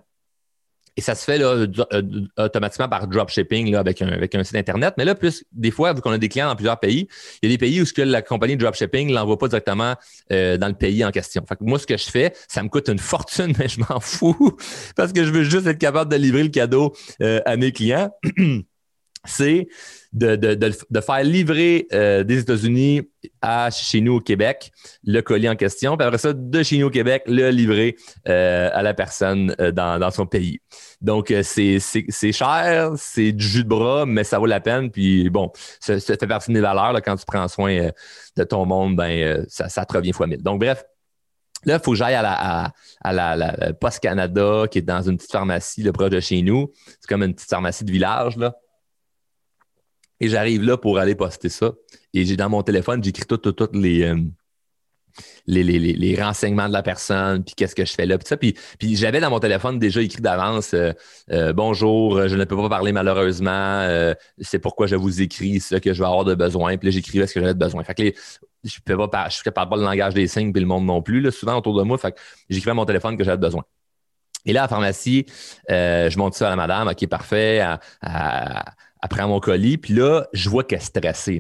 [0.98, 2.02] Et ça se fait là, euh,
[2.38, 4.94] automatiquement par dropshipping là, avec, un, avec un site Internet.
[4.98, 7.08] Mais là, plus des fois, vu qu'on a des clients dans plusieurs pays,
[7.42, 9.96] il y a des pays où ce que la compagnie dropshipping ne l'envoie pas directement
[10.32, 11.44] euh, dans le pays en question.
[11.48, 14.00] Fait que moi, ce que je fais, ça me coûte une fortune, mais je m'en
[14.00, 14.56] fous
[14.96, 18.12] parce que je veux juste être capable de livrer le cadeau euh, à mes clients.
[19.26, 19.68] c'est
[20.16, 23.02] de, faire livrer euh, des États-Unis
[23.42, 24.72] à chez nous au Québec
[25.04, 27.96] le colis en question, puis après ça, de chez nous au Québec, le livrer
[28.28, 30.60] euh, à la personne euh, dans, son pays.
[31.02, 31.80] Donc, c'est
[32.32, 34.90] cher, c'est du jus de bras, mais ça vaut la peine.
[34.90, 36.94] Puis bon, ça, fait partie des valeurs.
[37.04, 37.90] quand tu prends soin
[38.38, 40.42] de ton monde, ben, ça, ça te revient fois mille.
[40.42, 40.84] Donc, bref,
[41.66, 45.18] Là, il faut que j'aille à la, à, la, Post Canada, qui est dans une
[45.18, 46.72] petite pharmacie le proche de chez nous.
[46.86, 48.38] C'est comme une petite pharmacie de village.
[48.38, 48.54] Là.
[50.20, 51.74] Et j'arrive là pour aller poster ça.
[52.14, 54.16] Et j'ai dans mon téléphone, j'écris tous tout, les, euh,
[55.46, 58.38] les, les, renseignements de la personne, puis qu'est-ce que je fais là, puis ça.
[58.38, 58.56] Puis,
[58.96, 60.94] j'avais dans mon téléphone déjà écrit d'avance euh,
[61.32, 65.94] euh, Bonjour, je ne peux pas parler malheureusement, c'est pourquoi je vous écris, ce que
[65.94, 66.78] je vais avoir de besoin.
[66.78, 67.84] Puis là, j'écrivais ce que j'avais de besoin.
[67.84, 68.16] Fait
[68.64, 71.30] je ne pas, je parle pas le langage des signes, puis le monde non plus,
[71.32, 71.98] souvent autour de moi.
[71.98, 72.16] Fait
[72.50, 73.64] j'écrivais à mon téléphone que j'avais besoin.
[74.46, 75.26] Et là, à la pharmacie,
[75.68, 77.60] je monte ça à la madame, OK, parfait.
[77.60, 78.66] à,
[79.06, 81.40] après mon colis, puis là, je vois qu'elle est stressée.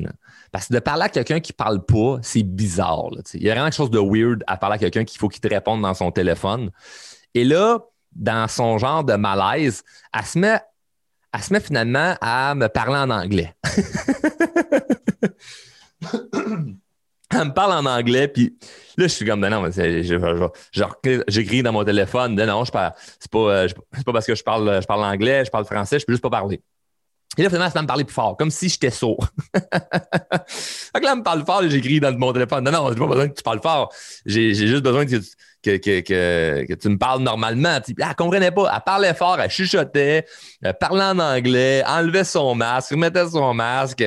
[0.51, 3.10] Parce que de parler à quelqu'un qui parle pas, c'est bizarre.
[3.34, 5.41] il y a vraiment quelque chose de weird à parler à quelqu'un qu'il faut qu'il
[5.41, 6.69] te réponde dans son téléphone.
[7.34, 7.80] Et là,
[8.15, 9.82] dans son genre de malaise,
[10.13, 13.56] elle se met, finalement à me parler en anglais.
[17.32, 18.60] elle me parle en anglais, puis
[18.95, 19.71] là, je suis comme, non,
[21.28, 23.67] j'écris dans mon téléphone, non, je parle, c'est pas, euh,
[24.06, 26.62] parce que je parle, je parle anglais, je parle français, je peux juste pas parler.
[27.38, 29.28] Et là, finalement, ça me parler plus fort, comme si j'étais sourd.
[29.54, 29.60] que
[31.04, 32.64] là, elle me parle fort et j'écris dans mon téléphone.
[32.64, 33.94] Non, non, j'ai pas besoin que tu parles fort.
[34.26, 37.78] J'ai juste besoin que, tu me parles normalement.
[37.88, 38.72] Elle elle comprenait pas.
[38.74, 40.26] Elle parlait fort, elle chuchotait,
[40.62, 44.04] elle parlait en anglais, enlevait son masque, remettait son masque.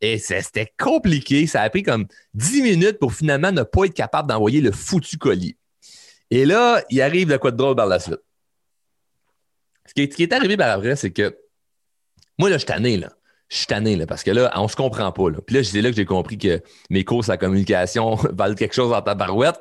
[0.00, 1.46] Et c'était compliqué.
[1.46, 5.16] Ça a pris comme 10 minutes pour finalement ne pas être capable d'envoyer le foutu
[5.16, 5.56] colis.
[6.30, 8.18] Et là, il arrive de quoi de drôle par la suite.
[9.86, 11.36] Ce qui est, ce qui est arrivé par après, c'est que
[12.38, 13.10] moi, là, je suis tanné, là.
[13.48, 15.30] Je suis tanné, là, parce que là, on se comprend pas.
[15.46, 18.92] Puis là, c'est là que j'ai compris que mes courses à communication valent quelque chose
[18.92, 19.60] en tabarouette.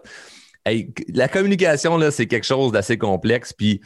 [0.66, 3.54] Hey, la communication, là, c'est quelque chose d'assez complexe.
[3.54, 3.82] Puis,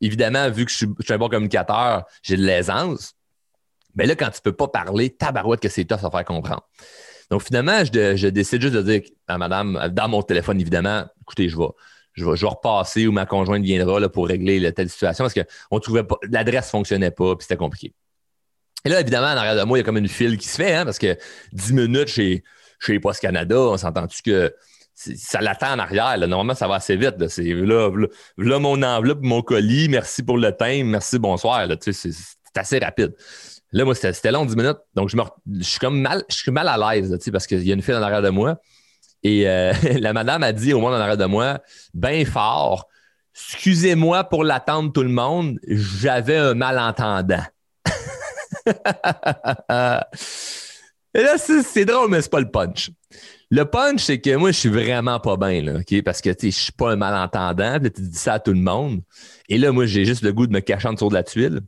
[0.00, 3.14] évidemment, vu que je suis, un bon communicateur, j'ai de l'aisance.
[3.94, 6.68] Mais là, quand tu peux pas parler, tabarouette que c'est tough à faire comprendre.
[7.30, 11.56] Donc, finalement, je, décide juste de dire à madame, dans mon téléphone, évidemment, écoutez, je
[11.56, 11.64] vais,
[12.16, 15.80] je vais, je repasser ou ma conjointe viendra là, pour régler telle situation parce qu'on
[15.80, 17.94] trouvait pas, l'adresse ne fonctionnait pas, puis c'était compliqué.
[18.84, 20.56] Et là, évidemment, en arrière de moi, il y a comme une file qui se
[20.56, 21.16] fait, hein, parce que
[21.52, 22.44] 10 minutes chez,
[22.78, 24.54] chez Post Canada, on s'entend-tu que
[24.94, 26.16] ça l'attend en arrière.
[26.18, 27.28] Normalement, ça va assez vite.
[27.28, 27.90] C'est là,
[28.38, 31.66] là, mon enveloppe, mon colis, merci pour le temps, merci, bonsoir.
[31.80, 32.14] c'est
[32.54, 33.14] assez rapide.
[33.72, 34.78] Là, moi, c'était long, 10 minutes.
[34.94, 35.16] Donc, je,
[35.62, 38.02] suis comme mal, je suis mal à l'aise parce qu'il y a une file en
[38.02, 38.58] arrière de moi.
[39.26, 41.58] Et euh, la madame a dit au moins en arrière de moi,
[41.92, 42.86] bien fort,
[43.34, 47.42] excusez-moi pour l'attendre tout le monde, j'avais un malentendant.
[51.14, 52.90] Et là, c'est drôle, mais c'est pas le punch.
[53.50, 56.92] Le punch, c'est que moi, je suis vraiment pas bien, parce que je suis pas
[56.92, 57.80] un malentendant.
[57.80, 59.00] Tu dis ça à tout le monde.
[59.48, 61.62] Et là, moi, j'ai juste le goût de me cacher en dessous de la tuile.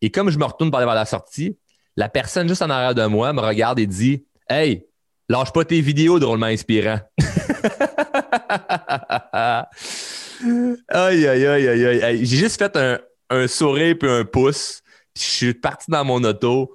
[0.00, 1.56] Et comme je me retourne pour aller vers la sortie,
[1.96, 4.84] la personne juste en arrière de moi me regarde et dit Hey,
[5.30, 6.98] Lâche pas tes vidéos drôlement inspirants.
[10.88, 12.26] aïe, aïe, aïe, aïe, aïe.
[12.26, 12.98] J'ai juste fait un,
[13.30, 14.82] un sourire puis un pouce.
[15.16, 16.74] je suis parti dans mon auto.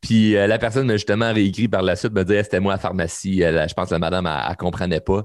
[0.00, 2.76] Puis euh, la personne m'a justement réécrit par la suite, me dit c'était moi à
[2.76, 3.38] la pharmacie.
[3.40, 5.24] je pense que la madame, elle, comprenait pas.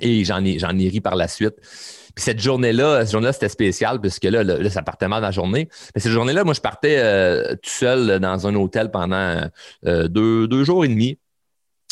[0.00, 1.56] Et j'en ai, j'en ai ri par la suite.
[2.14, 5.32] Puis cette journée-là, cette journée-là, c'était spécial puisque là, là, ça partait mal dans la
[5.32, 5.68] journée.
[5.96, 9.50] Mais cette journée-là, moi, je partais euh, tout seul dans un hôtel pendant
[9.84, 11.18] euh, deux, deux jours et demi.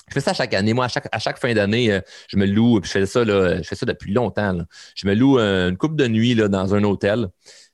[0.08, 0.72] Je fais ça chaque année.
[0.72, 3.24] Moi, à chaque, à chaque fin d'année, euh, je me loue, puis je fais ça,
[3.24, 4.56] là, je fais ça depuis longtemps.
[4.94, 7.28] Je me loue une coupe de nuit là, dans un hôtel.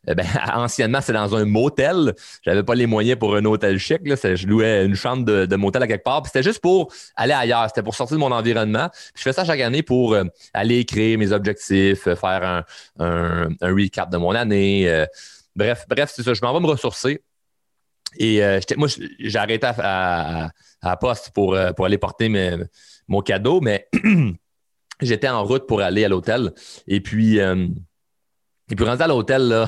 [0.09, 2.15] Eh ben, anciennement, c'est dans un motel.
[2.43, 4.01] J'avais pas les moyens pour un hôtel chic.
[4.05, 4.17] Là.
[4.17, 6.23] Je louais une chambre de, motel à quelque part.
[6.27, 7.67] C'était juste pour aller ailleurs.
[7.69, 8.89] C'était pour sortir de mon environnement.
[9.15, 12.65] je fais ça chaque année pour euh, aller écrire mes objectifs, euh, faire un,
[12.99, 15.05] un, un, recap de mon année.
[15.55, 16.35] bref, bref, c'est ça.
[16.35, 17.23] Je m'en vais me ressourcer.
[18.19, 20.51] Et euh, moi, j'ai arrêté à,
[21.01, 22.29] poste pour, euh, pour aller porter
[23.09, 23.89] mon cadeau, mais
[25.01, 26.53] j'étais en route pour aller à l'hôtel.
[26.87, 27.67] Et puis, euh,
[28.71, 29.67] et puis rendu à l'hôtel,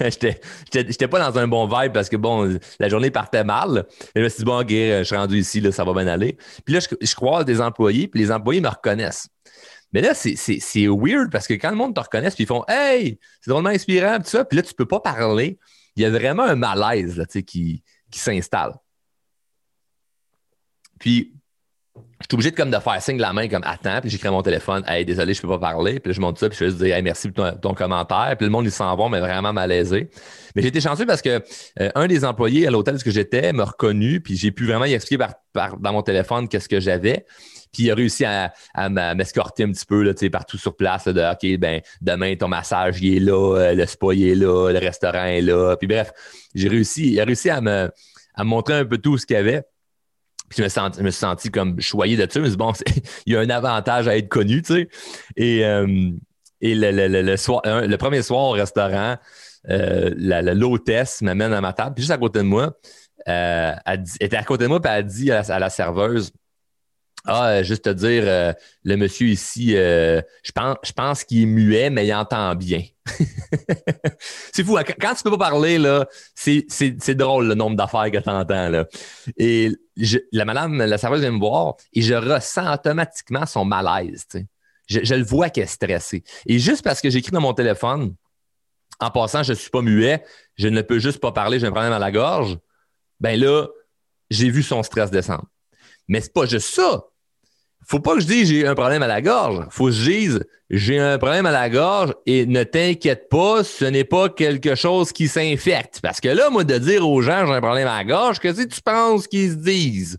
[0.00, 3.86] j'étais pas dans un bon vibe parce que bon, la journée partait mal.
[4.14, 6.06] Et je me suis dit, bon, ok, je suis rendu ici, là, ça va bien
[6.06, 6.36] aller.
[6.64, 9.28] Puis là, je, croise des employés, puis les employés me reconnaissent.
[9.92, 13.18] Mais là, c'est weird parce que quand le monde te reconnaît, puis ils font Hey,
[13.40, 14.44] c'est drôlement inspirant, tout.
[14.44, 15.58] Puis là, tu peux pas parler
[15.96, 18.74] il y a vraiment un malaise là, qui, qui s'installe.
[20.98, 21.32] Puis,
[22.30, 24.30] suis obligé de, comme, de faire signe de la main, comme attends, puis j'écris à
[24.30, 25.98] mon téléphone, hey, désolé, je peux pas parler.
[26.00, 28.34] Puis je monte ça, puis je vais juste dire, hey, merci pour ton, commentaire.
[28.36, 30.10] Puis le monde, il s'en va, mais vraiment malaisé.
[30.54, 31.42] Mais j'étais chanceux parce que
[31.80, 34.92] euh, un des employés à l'hôtel où j'étais m'a reconnu, puis j'ai pu vraiment y
[34.92, 37.24] expliquer par, dans mon téléphone qu'est-ce que j'avais.
[37.72, 38.52] Puis il a réussi à,
[39.14, 41.06] m'escorter un petit peu là, partout sur place.
[41.06, 44.72] de OK, ben demain, ton massage, il est là, euh, le spa, il est là,
[44.72, 45.76] le restaurant est là.
[45.76, 46.12] Puis bref,
[46.54, 47.90] j'ai réussi, il a réussi à me,
[48.34, 49.62] à me montrer un peu tout ce qu'il y avait.
[50.48, 52.28] Puis je me, je me suis senti comme choyé de ça.
[52.34, 52.72] Je me suis dit, bon,
[53.26, 54.88] il y a un avantage à être connu, tu sais.
[55.36, 56.10] Et, euh,
[56.60, 59.16] et le, le, le, soir, le premier soir au restaurant,
[59.68, 60.10] euh,
[60.54, 62.72] l'hôtesse m'amène à ma table, puis juste à côté de moi,
[63.28, 66.32] euh, elle, était à côté de moi, puis elle a dit à la, serveuse
[67.26, 68.54] Ah, juste te dire,
[68.84, 72.82] le monsieur ici, je pense, je pense qu'il est muet, mais il entend bien.
[74.52, 74.76] c'est fou.
[74.76, 74.84] Hein.
[75.00, 78.84] Quand tu peux pas parler, là, c'est, drôle le nombre d'affaires que tu entends.
[79.36, 79.70] Et
[80.32, 84.26] la madame, la serveuse vient me voir et je ressens automatiquement son malaise.
[84.88, 86.24] Je, le vois qu'elle est stressée.
[86.46, 88.14] Et juste parce que j'écris dans mon téléphone,
[88.98, 90.22] en passant, je ne suis pas muet,
[90.56, 92.58] je ne peux juste pas parler, j'ai un problème à la gorge,
[93.18, 93.66] ben là,
[94.30, 95.46] j'ai vu son stress descendre.
[96.08, 97.04] Mais c'est pas juste ça
[97.86, 99.66] faut pas que je dise j'ai un problème à la gorge.
[99.70, 100.40] Faut que je dise
[100.70, 105.12] j'ai un problème à la gorge et ne t'inquiète pas, ce n'est pas quelque chose
[105.12, 106.00] qui s'infecte.
[106.00, 108.52] Parce que là, moi, de dire aux gens j'ai un problème à la gorge, que
[108.54, 110.18] si tu penses qu'ils se disent?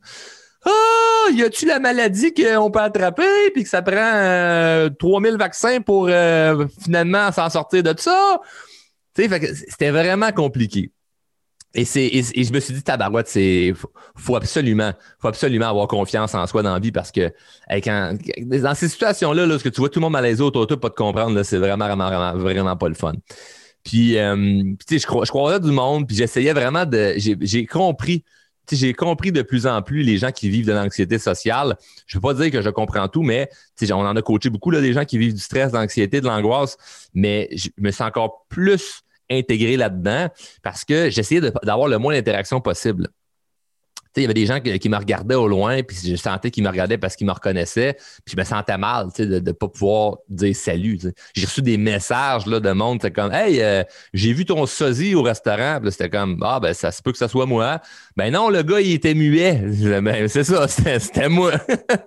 [0.66, 5.82] Ah, y a-tu la maladie qu'on peut attraper puis que ça prend 3000 euh, vaccins
[5.82, 8.40] pour euh, finalement s'en sortir de ça?
[9.16, 10.92] Tu sais, c'était vraiment compliqué.
[11.74, 13.74] Et, c'est, et, je me suis dit, tabarouette, c'est
[14.16, 17.32] faut absolument, faut absolument avoir confiance en soi dans la vie parce que
[17.70, 20.80] dans ces situations-là, là, ce que tu vois tout le monde malaisé autour de toi,
[20.80, 23.14] pas te comprendre, c'est vraiment, vraiment, vraiment, pas le fun.
[23.84, 27.14] Puis, euh, tu sais, je, crois, je croisais du monde, puis j'essayais vraiment de.
[27.16, 28.26] J'ai, j'ai compris,
[28.72, 31.78] j'ai compris de plus en plus les gens qui vivent de l'anxiété sociale.
[32.06, 33.50] Je ne veux pas dire que je comprends tout, mais
[33.90, 36.28] on en a coaché beaucoup, là, des gens qui vivent du stress, de l'anxiété, de
[36.28, 36.78] l'angoisse,
[37.14, 40.28] mais je me sens encore plus intégré là-dedans
[40.62, 43.08] parce que j'essayais d'avoir le moins d'interaction possible
[44.18, 46.70] il y avait des gens qui, me regardaient au loin, puis je sentais qu'ils me
[46.70, 47.96] regardaient parce qu'ils me reconnaissaient,
[48.26, 51.00] puis je me sentais mal de ne pas pouvoir dire salut.
[51.34, 55.16] J'ai reçu des messages là, de monde, c'était comme Hey, euh, j'ai vu ton sosie
[55.16, 57.80] au restaurant, puis c'était comme Ah, ben ça se peut que ce soit moi.
[58.18, 59.62] Ben non, le gars, il était muet.
[60.02, 60.68] Ben, c'est ça,
[61.00, 61.54] c'était moi.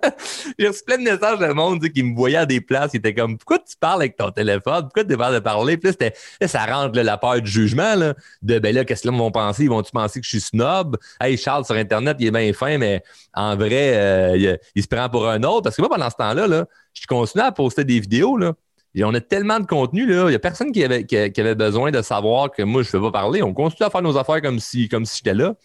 [0.59, 3.13] j'ai reçu plein de messages de monde qui me voyait à des places, qui étaient
[3.13, 4.83] comme Pourquoi tu parles avec ton téléphone?
[4.83, 5.77] Pourquoi tu pas de parler?
[5.77, 9.17] Puis là, ça rentre la peur du jugement là, de ben là, qu'est-ce que là
[9.17, 9.63] vont penser?
[9.63, 10.97] Ils vont-tu penser que je suis snob?
[11.19, 13.03] Hey, Charles, sur Internet, Internet, il est bien fin, mais
[13.33, 15.61] en vrai, euh, il, se prend pour un autre.
[15.61, 18.37] Parce que moi, pendant ce temps-là, là, je continue à poster des vidéos.
[18.37, 18.53] Là.
[18.95, 20.23] Et on a tellement de contenu, là.
[20.25, 23.11] Il n'y a personne qui avait, besoin de savoir que moi, je ne fais pas
[23.11, 23.43] parler.
[23.43, 25.55] On continue à faire nos affaires comme si, comme si j'étais là.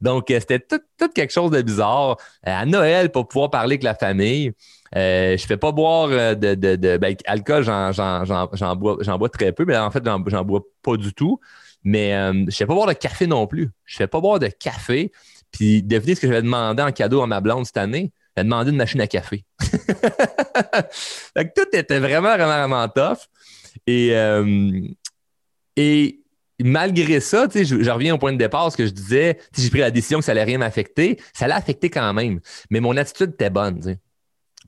[0.00, 2.18] Donc, euh, c'était tout, quelque chose de bizarre.
[2.46, 4.52] Euh, à Noël, pour pouvoir parler avec la famille,
[4.94, 9.64] euh, je fais pas boire de, de, de ben, alcool, j'en bois, bois, très peu,
[9.64, 11.40] mais en fait, j'en bois pas du tout.
[11.82, 13.70] Mais je ne fais pas boire de café non plus.
[13.84, 15.12] Je ne fais pas boire de café.
[15.56, 18.12] Puis devinez ce que j'avais demandé en cadeau à ma blonde cette année?
[18.34, 19.46] Elle demandé une machine à café.
[21.34, 23.28] tout était vraiment, vraiment, vraiment tough.
[23.86, 24.82] Et, euh,
[25.76, 26.20] et
[26.60, 29.78] malgré ça, je, je, reviens au point de départ, ce que je disais, j'ai pris
[29.78, 31.18] la décision que ça allait rien m'affecter.
[31.32, 32.40] Ça l'a affecté quand même.
[32.68, 33.96] Mais mon attitude était bonne.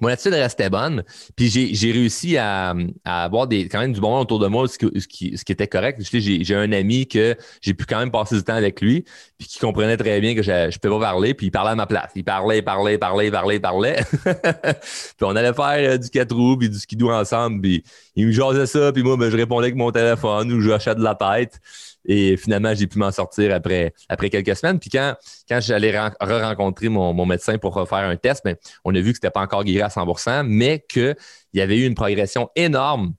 [0.01, 1.05] Mon attitude restait bonne.
[1.37, 5.35] Puis j'ai réussi à, avoir des, quand même du bon autour de moi, ce, qui,
[5.49, 6.01] était correct.
[6.03, 9.05] J'ai un ami que j'ai pu quand même passer du temps avec lui,
[9.39, 11.75] puis qui comprenait très bien que je ne pouvais pas parler, puis il parlait à
[11.75, 12.11] ma place.
[12.15, 14.01] Il parlait, parlait, parlait, parlait, parlait.
[14.25, 17.85] puis on allait faire euh, du quatre roues, puis du skidoo ensemble, puis
[18.17, 20.95] il me jasait ça, puis moi, ben, je répondais avec mon téléphone ou je hochais
[20.95, 21.61] de la tête.
[22.05, 24.79] Et finalement, j'ai pu m'en sortir après, après quelques semaines.
[24.79, 25.15] Puis quand,
[25.49, 29.27] quand j'allais re-rencontrer mon, médecin pour refaire un test, ben, on a vu que ce
[29.27, 31.17] n'était pas encore guéri à 100% mais qu'il
[31.55, 33.15] y avait eu une progression énorme.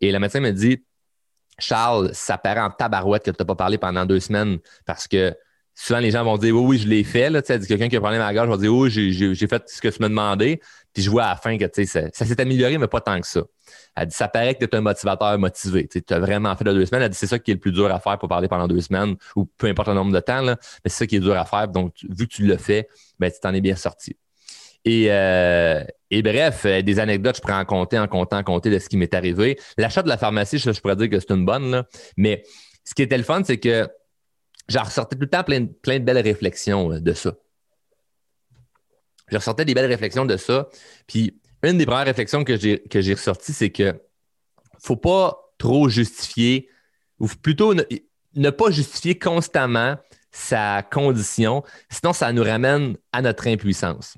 [0.00, 0.84] Et le médecin me dit
[1.58, 5.34] Charles, ça paraît en tabarouette que tu n'as pas parlé pendant deux semaines parce que
[5.74, 7.30] souvent les gens vont dire Oui, oui, je l'ai fait.
[7.30, 9.80] Là, quelqu'un qui a un problème à la gorge va dire Oui, j'ai fait ce
[9.80, 10.60] que tu m'as demandé.
[10.92, 13.42] Puis je vois à la fin que ça s'est amélioré, mais pas tant que ça.
[13.96, 15.88] Elle dit Ça paraît que tu es un motivateur motivé.
[15.88, 17.02] Tu as vraiment fait de deux semaines.
[17.02, 18.80] Elle dit C'est ça qui est le plus dur à faire pour parler pendant deux
[18.80, 20.42] semaines ou peu importe le nombre de temps.
[20.42, 21.68] Là, mais c'est ça qui est dur à faire.
[21.68, 24.16] Donc, vu que tu l'as fait, ben, tu t'en es bien sorti.
[24.84, 28.70] Et, euh, et, bref, euh, des anecdotes, je pourrais en compter, en compter, en compter
[28.70, 29.58] de ce qui m'est arrivé.
[29.78, 31.86] L'achat de la pharmacie, je, pourrais dire que c'est une bonne, là.
[32.18, 32.42] mais
[32.84, 33.88] ce qui était le fun, c'est que
[34.68, 37.32] j'en ressortais tout le temps plein, plein de belles réflexions euh, de ça.
[39.28, 40.68] Je ressortais des belles réflexions de ça.
[41.06, 43.94] Puis une des premières réflexions que j'ai, ressorties, c'est que
[44.80, 46.68] faut pas trop justifier,
[47.18, 49.96] ou plutôt ne, pas justifier constamment
[50.30, 54.16] sa condition, sinon ça nous ramène à notre impuissance.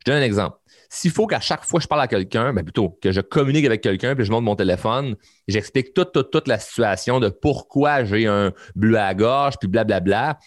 [0.00, 0.58] Je donne un exemple.
[0.90, 3.64] S'il faut qu'à chaque fois que je parle à quelqu'un, ben plutôt que je communique
[3.64, 5.16] avec quelqu'un, puis je monte mon téléphone,
[5.48, 9.68] j'explique toute, toute, toute la situation de pourquoi j'ai un bleu à la gorge, puis
[9.68, 10.38] blablabla,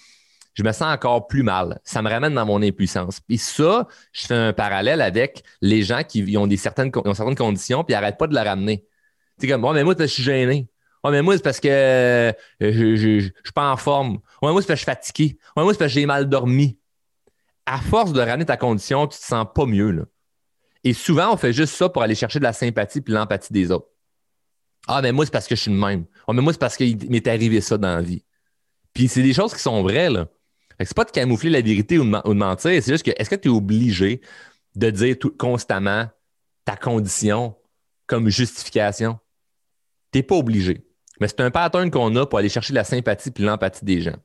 [0.55, 1.79] je me sens encore plus mal.
[1.83, 3.19] Ça me ramène dans mon impuissance.
[3.19, 7.93] Puis ça, je fais un parallèle avec les gens qui ont, des certaines, conditions, puis
[7.93, 8.85] n'arrêtent pas de la ramener.
[9.37, 10.69] C'est comme, bon, mais moi, je suis gêné.
[11.03, 14.19] Ouais, mais moi, c'est parce que je ne suis pas en forme.
[14.41, 15.37] Ouais, moi, c'est parce que je suis fatigué.
[15.55, 16.79] Ouais, moi, c'est parce que j'ai mal dormi.
[17.65, 19.91] À force de ramener ta condition, tu te sens pas mieux.
[19.91, 20.03] Là.
[20.85, 23.71] Et souvent, on fait juste ça pour aller chercher de la sympathie et l'empathie des
[23.71, 23.89] autres.
[24.87, 26.05] Ah, mais moi, c'est parce que je suis le même.
[26.27, 28.23] Ah, mais moi, c'est parce qu'il m'est arrivé ça dans la vie.
[28.93, 30.27] Puis c'est des choses qui sont vraies, là.
[30.79, 33.47] C'est pas de camoufler la vérité ou de, mentir, c'est juste que est-ce que tu
[33.47, 34.21] es obligé
[34.75, 36.07] de dire constamment
[36.65, 37.55] ta condition
[38.07, 39.19] comme justification?
[40.11, 40.85] Tu n'es pas obligé.
[41.21, 44.17] Mais c'est un pattern qu'on a pour aller chercher la sympathie et l'empathie des gens.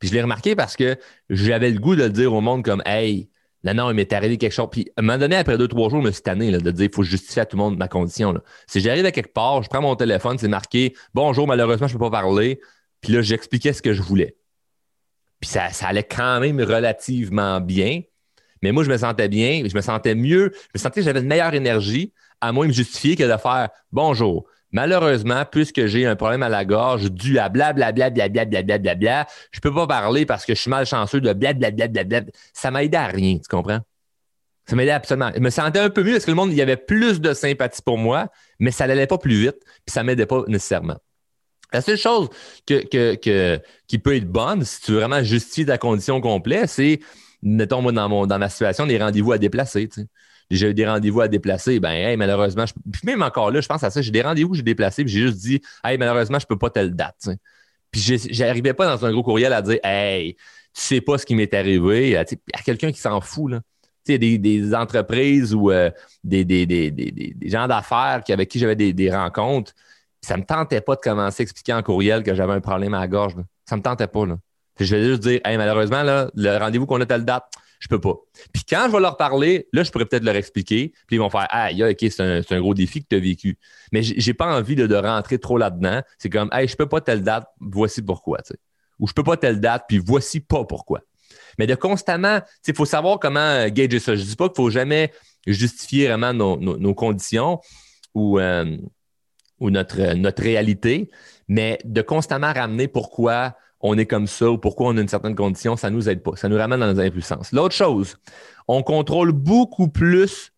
[0.00, 0.96] Puis je l'ai remarqué parce que
[1.30, 3.30] j'avais le goût de le dire au monde comme Hey,
[3.62, 4.68] non, non, il m'est arrivé quelque chose.
[4.70, 6.86] Puis à un moment donné, après deux, trois jours, je me suis tanné de dire
[6.86, 8.38] il faut justifier à tout le monde ma condition.
[8.66, 11.98] Si j'arrive à quelque part, je prends mon téléphone, c'est marqué Bonjour, malheureusement, je ne
[11.98, 12.60] peux pas parler.
[13.00, 14.36] Puis là, j'expliquais ce que je voulais.
[15.44, 18.00] Puis ça, allait quand même relativement bien.
[18.62, 21.20] Mais moi, je me sentais bien, je me sentais mieux, je me sentais que j'avais
[21.20, 26.06] une meilleure énergie à moins de me justifier que de faire Bonjour, Malheureusement, puisque j'ai
[26.06, 30.46] un problème à la gorge dû à blablabla, blablabla, blablabla, je peux pas parler parce
[30.46, 32.32] que je suis malchanceux de blablabla, blablabla.
[32.54, 33.80] Ça m'aidait à rien, tu comprends?
[34.64, 35.30] Ça m'aidait absolument.
[35.34, 37.34] Je me sentais un peu mieux parce que le monde, il y avait plus de
[37.34, 38.28] sympathie pour moi,
[38.58, 40.96] mais ça n'allait pas plus vite, puis ça m'aidait pas nécessairement.
[41.72, 42.28] La seule chose
[42.66, 47.00] qui peut être bonne, si tu veux vraiment justifier ta condition complète, c'est,
[47.42, 49.88] mettons, moi, dans, dans ma situation, des rendez-vous à déplacer.
[49.88, 50.06] Tu sais
[50.50, 51.80] j'ai eu des rendez-vous à déplacer.
[51.80, 54.62] Ben, hey, malheureusement, puis même encore là, je pense à ça, j'ai des rendez-vous j'ai
[54.62, 57.28] déplacés, puis j'ai juste dit, hey, malheureusement, je peux pas telle date.
[57.90, 60.40] Puis j'arrivais pas dans un gros courriel à dire, hey, tu
[60.72, 62.16] sais pas ce qui m'est arrivé.
[62.16, 62.24] À,
[62.64, 63.60] quelqu'un qui s'en fout, là.
[64.06, 65.90] Tu sais, des, des, entreprises ou euh,
[66.22, 69.72] des, gens d'affaires avec qui j'avais des, rencontres.
[70.24, 73.00] Ça me tentait pas de commencer à expliquer en courriel que j'avais un problème à
[73.00, 73.36] la gorge.
[73.36, 73.42] Là.
[73.66, 74.26] Ça me tentait pas.
[74.26, 74.38] Là.
[74.80, 77.44] Je vais juste dire, hey, malheureusement, le rendez-vous qu'on a telle date,
[77.84, 78.14] je peux pas.
[78.52, 80.94] Puis quand je vais leur parler, là, je pourrais peut-être leur expliquer.
[81.06, 82.20] Puis ils vont faire Ah, OK, c'est
[82.52, 83.58] un, gros défi que tu as vécu.
[83.92, 86.00] Mais j'ai pas envie de, rentrer trop là-dedans.
[86.18, 88.38] C'est comme Hey, je peux pas telle date, voici pourquoi.
[88.98, 91.00] Ou je peux pas telle date, puis voici pas pourquoi.
[91.58, 94.16] Mais de constamment, il faut savoir comment gager ça.
[94.16, 95.12] Je dis pas qu'il faut jamais
[95.46, 97.60] justifier vraiment nos, conditions
[98.14, 98.78] ou, euh,
[99.60, 101.10] ou notre, notre réalité,
[101.48, 105.34] mais de constamment ramener pourquoi on est comme ça ou pourquoi on a une certaine
[105.34, 106.36] condition, ça ne nous aide pas.
[106.36, 107.52] Ça nous ramène dans nos impuissances.
[107.52, 108.16] L'autre chose,
[108.66, 110.52] on contrôle beaucoup plus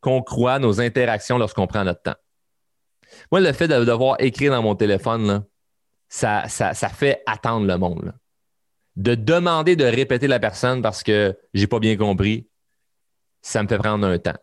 [0.00, 2.16] qu'on croit nos interactions lorsqu'on prend notre temps.
[3.30, 5.44] Moi, le fait de devoir écrire dans mon téléphone,
[6.08, 8.12] ça, ça, fait attendre le monde.
[8.96, 12.48] De demander de répéter la personne parce que j'ai pas bien compris,
[13.40, 14.36] ça me fait prendre un temps.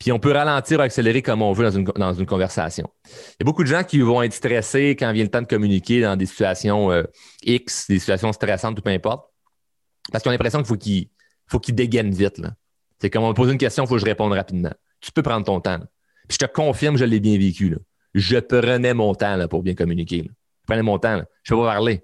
[0.00, 2.90] Puis on peut ralentir ou accélérer comme on veut dans une, conversation.
[3.06, 3.10] Il
[3.40, 6.00] y a beaucoup de gens qui vont être stressés quand vient le temps de communiquer
[6.00, 7.02] dans des situations euh,
[7.42, 9.30] X, des situations stressantes, tout peu importe,
[10.10, 11.10] parce qu'ils ont l'impression qu'il faut qu'ils
[11.60, 12.40] qu'ils dégainent vite.
[12.98, 14.72] C'est comme on me pose une question, il faut que je réponde rapidement.
[15.02, 15.80] Tu peux prendre ton temps.
[16.28, 17.76] Puis je te confirme, je l'ai bien vécu.
[18.14, 20.24] Je prenais mon temps pour bien communiquer.
[20.24, 21.20] Je prenais mon temps.
[21.42, 22.02] Je ne peux pas parler.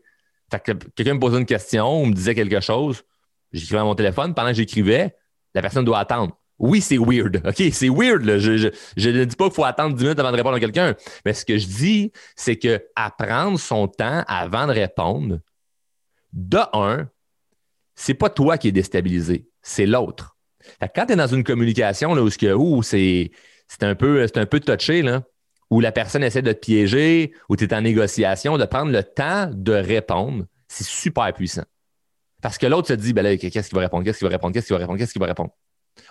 [0.51, 3.03] Fait que quelqu'un me posait une question ou me disait quelque chose,
[3.53, 4.35] j'écrivais à mon téléphone.
[4.35, 5.17] Pendant que j'écrivais,
[5.55, 6.39] la personne doit attendre.
[6.59, 7.37] Oui, c'est weird.
[7.47, 8.23] OK, c'est weird.
[8.39, 10.95] Je, ne dis pas qu'il faut attendre 10 minutes avant de répondre à quelqu'un.
[11.25, 15.41] Mais ce que je dis, c'est que apprendre son temps avant de répondre,
[16.33, 17.09] de un,
[17.95, 20.37] c'est pas toi qui es déstabilisé, c'est l'autre.
[20.95, 23.31] Quand tu es dans une communication là, où, c'est,
[23.81, 25.23] un peu, un peu touché, là,
[25.71, 29.03] où la personne essaie de te piéger, où tu es en négociation, de prendre le
[29.03, 31.65] temps de répondre, c'est super puissant.
[32.43, 34.53] Parce que l'autre se dit, ben là, qu'est-ce qu'il va répondre, qu'est-ce qu'il va répondre,
[34.53, 35.51] qu'est-ce qu'il va répondre, qu'est-ce qu'il va répondre?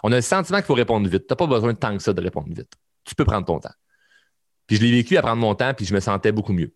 [0.04, 1.28] On a le sentiment qu'il faut répondre vite.
[1.28, 2.72] Tu n'as pas besoin de tant que ça de répondre vite.
[3.04, 3.74] Tu peux prendre ton temps.
[4.68, 6.74] Puis je l'ai vécu à prendre mon temps, puis je me sentais beaucoup mieux.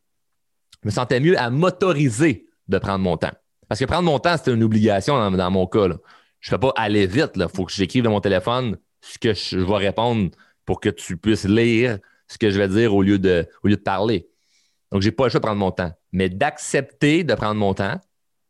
[0.84, 3.34] Je me sentais mieux à m'autoriser de prendre mon temps.
[3.68, 5.88] Parce que prendre mon temps, c'était une obligation dans, mon cas.
[6.40, 7.32] Je ne fais pas aller vite.
[7.36, 10.32] Il faut que j'écrive dans mon téléphone ce que je vais répondre
[10.66, 13.76] pour que tu puisses lire ce que je vais dire au lieu de, au lieu
[13.76, 14.30] de parler.
[14.92, 15.92] Donc, je n'ai pas le choix de prendre mon temps.
[16.12, 18.00] Mais d'accepter de prendre mon temps,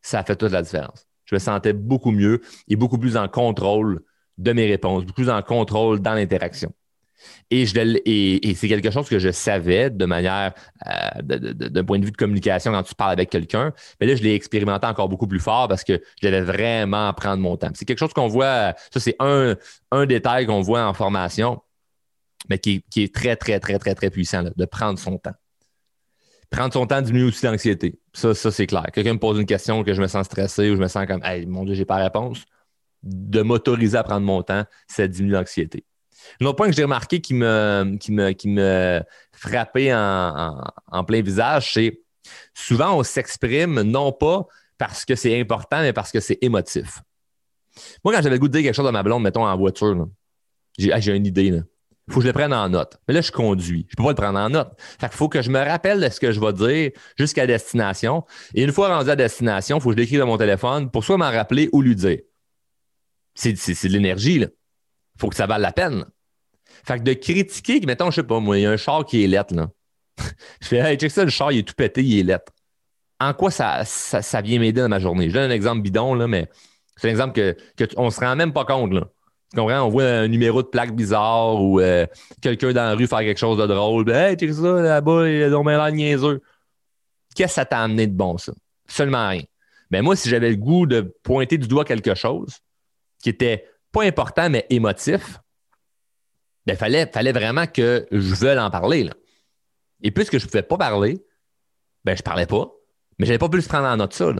[0.02, 1.08] ça fait toute la différence.
[1.26, 4.04] Je me sentais beaucoup mieux et beaucoup plus en contrôle
[4.40, 6.74] de mes réponses, beaucoup plus en contrôle dans l'interaction.
[7.52, 10.54] Et, c'est quelque chose que je savais de manière,
[10.88, 13.74] euh, d'un point de vue de communication quand tu parles avec quelqu'un.
[14.00, 17.42] Mais là, je l'ai expérimenté encore beaucoup plus fort parce que je devais vraiment prendre
[17.42, 17.72] mon temps.
[17.74, 19.56] C'est quelque chose qu'on voit, ça c'est un,
[19.92, 21.62] un détail qu'on voit en formation,
[22.50, 25.36] mais qui, est très, très, très, très, très puissant, de prendre son temps.
[26.50, 28.00] Prendre son temps diminue aussi l'anxiété.
[28.14, 28.86] Ça, ça c'est clair.
[28.94, 31.22] Quelqu'un me pose une question que je me sens stressé ou je me sens comme,
[31.24, 32.46] hey, mon Dieu, j'ai pas réponse
[33.04, 35.86] de m'autoriser à prendre mon temps, ça diminue l'anxiété.
[36.40, 38.56] L'autre point que j'ai remarqué qui me, qui
[39.32, 42.02] frappait en, plein visage, c'est
[42.54, 44.46] souvent on s'exprime non pas
[44.78, 47.02] parce que c'est important, mais parce que c'est émotif.
[48.04, 50.08] Moi, quand j'avais le goût de dire quelque chose à ma blonde, mettons en voiture,
[50.78, 51.62] j'ai une idée.
[52.10, 52.98] Il faut que je le prenne en note.
[53.08, 53.86] Mais là, je conduis.
[53.88, 54.72] Je ne peux pas le prendre en note.
[55.00, 58.26] Fait faut que je me rappelle de ce que je vais dire jusqu'à destination.
[58.56, 61.04] Et une fois rendu à destination, il faut que je l'écrive dans mon téléphone pour
[61.04, 62.18] soit m'en rappeler ou lui dire.
[63.40, 64.48] C'est de l'énergie, là.
[65.18, 66.06] faut que ça vale la peine.
[66.84, 69.24] Fait que de critiquer, mettons, je sais pas, moi, il y a un char qui
[69.24, 69.70] est lettre, là.
[70.62, 72.52] je fais, hey, check ça, le char, il est tout pété, il est lettre.
[73.22, 75.30] En quoi ça, ça, vient m'aider dans ma journée?
[75.30, 76.50] Je donne un exemple bidon, là, mais
[76.98, 79.08] c'est un exemple que, qu'on ne se rend même pas compte, là.
[79.52, 79.84] Tu comprends?
[79.84, 82.06] On voit un numéro de plaque bizarre ou euh,
[82.42, 84.10] quelqu'un dans la rue faire quelque chose de drôle.
[84.12, 86.42] Hey, check ça, là-bas, il a l'air niaiseux.
[87.36, 88.52] Qu'est-ce que ça t'a amené de bon, ça?
[88.88, 89.44] Seulement rien.
[89.92, 92.60] Mais moi, si j'avais le goût de pointer du doigt quelque chose
[93.22, 95.40] qui était pas important, mais émotif,
[96.66, 99.04] il ben, fallait, fallait vraiment que je veuille en parler.
[99.04, 99.14] Là.
[100.04, 101.24] Et puisque je ne pouvais pas parler,
[102.06, 102.72] ben, je ne parlais pas,
[103.18, 104.32] mais je n'avais pas pu se prendre en note ça.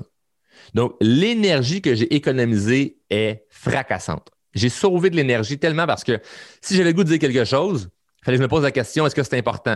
[0.74, 4.30] Donc, l'énergie que j'ai économisée est fracassante.
[4.54, 6.20] J'ai sauvé de l'énergie tellement parce que
[6.62, 7.90] si j'avais le goût de dire quelque chose,
[8.22, 9.76] il fallait que je me pose la question est-ce que c'est important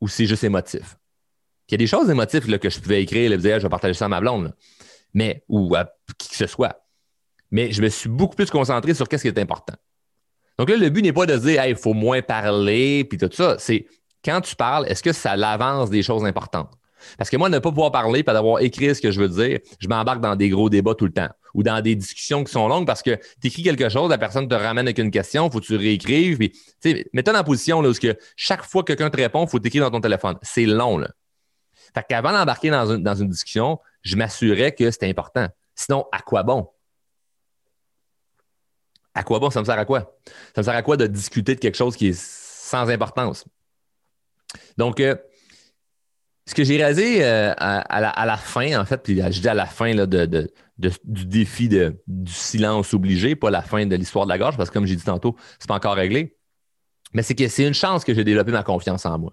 [0.00, 0.96] ou c'est juste émotif?
[1.68, 3.70] Il y a des choses émotives là, que je pouvais écrire, là, dire je vais
[3.70, 4.54] partager ça à ma blonde,
[5.14, 6.83] mais ou à qui que ce soit.
[7.54, 9.74] Mais je me suis beaucoup plus concentré sur qu'est-ce qui est important.
[10.58, 13.54] Donc là, le but n'est pas de dire il faut moins parler puis tout ça.
[13.60, 13.86] C'est
[14.24, 16.72] quand tu parles, est-ce que ça l'avance des choses importantes?
[17.16, 19.60] Parce que moi, ne pas pouvoir parler, pas d'avoir écrit ce que je veux dire,
[19.78, 22.66] je m'embarque dans des gros débats tout le temps ou dans des discussions qui sont
[22.66, 25.52] longues parce que tu écris quelque chose, la personne te ramène avec une question, il
[25.52, 26.40] faut que tu réécrives.
[26.40, 29.60] mets-toi dans la position là, où que chaque fois que quelqu'un te répond, il faut
[29.60, 30.36] t'écrire dans ton téléphone.
[30.42, 30.98] C'est long.
[30.98, 31.08] Là.
[31.94, 35.46] Fait qu'avant d'embarquer dans dans une discussion, je m'assurais que c'était important.
[35.76, 36.68] Sinon, à quoi bon?
[39.14, 39.50] À quoi bon?
[39.50, 40.18] Ça me sert à quoi?
[40.54, 43.44] Ça me sert à quoi de discuter de quelque chose qui est sans importance?
[44.76, 45.16] Donc, euh,
[46.46, 49.66] ce que j'ai réalisé euh, à, la, fin, en fait, puis je dis à la
[49.66, 54.38] fin de, du défi de, du silence obligé, pas la fin de l'histoire de la
[54.38, 56.36] gorge, parce que comme j'ai dit tantôt, c'est pas encore réglé.
[57.14, 59.32] Mais c'est que c'est une chance que j'ai développé ma confiance en moi.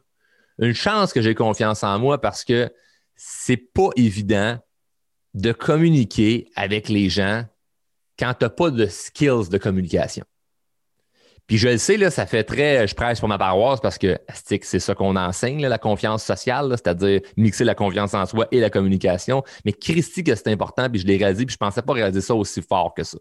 [0.59, 2.71] Une chance que j'ai confiance en moi parce que
[3.15, 4.59] c'est pas évident
[5.33, 7.45] de communiquer avec les gens
[8.21, 10.23] quand tu n'as pas de skills de communication.
[11.47, 14.17] Puis je le sais, là, ça fait très, je prêche pour ma paroisse parce que
[14.31, 18.69] c'est ça qu'on enseigne, la confiance sociale, c'est-à-dire mixer la confiance en soi et la
[18.69, 19.43] communication.
[19.65, 22.21] Mais Christy, que c'est important, puis je l'ai réalisé, puis je ne pensais pas réaliser
[22.21, 23.17] ça aussi fort que ça.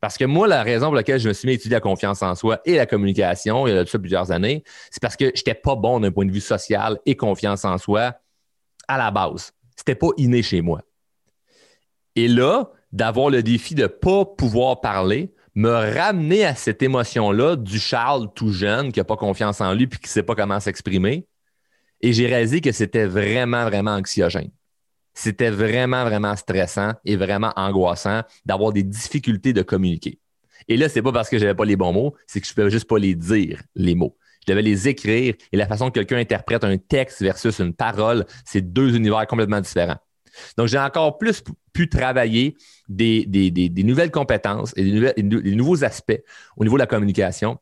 [0.00, 2.22] Parce que moi, la raison pour laquelle je me suis mis à étudier la confiance
[2.22, 5.40] en soi et la communication, il y a ça plusieurs années, c'est parce que je
[5.40, 8.14] n'étais pas bon d'un point de vue social et confiance en soi
[8.88, 9.52] à la base.
[9.76, 10.82] Ce n'était pas inné chez moi.
[12.16, 17.56] Et là, d'avoir le défi de ne pas pouvoir parler, me ramener à cette émotion-là
[17.56, 20.34] du Charles tout jeune qui n'a pas confiance en lui puis qui ne sait pas
[20.34, 21.26] comment s'exprimer.
[22.00, 24.50] Et j'ai réalisé que c'était vraiment, vraiment anxiogène.
[25.12, 30.18] C'était vraiment, vraiment stressant et vraiment angoissant d'avoir des difficultés de communiquer.
[30.68, 32.52] Et là, c'est pas parce que je n'avais pas les bons mots, c'est que je
[32.52, 34.16] ne pouvais juste pas les dire, les mots.
[34.46, 38.24] Je devais les écrire et la façon que quelqu'un interprète un texte versus une parole,
[38.44, 39.98] c'est deux univers complètement différents.
[40.56, 42.56] Donc, j'ai encore plus pu travailler
[42.88, 43.26] des,
[43.84, 46.20] nouvelles compétences et des, nouveaux aspects
[46.56, 47.58] au niveau de la communication.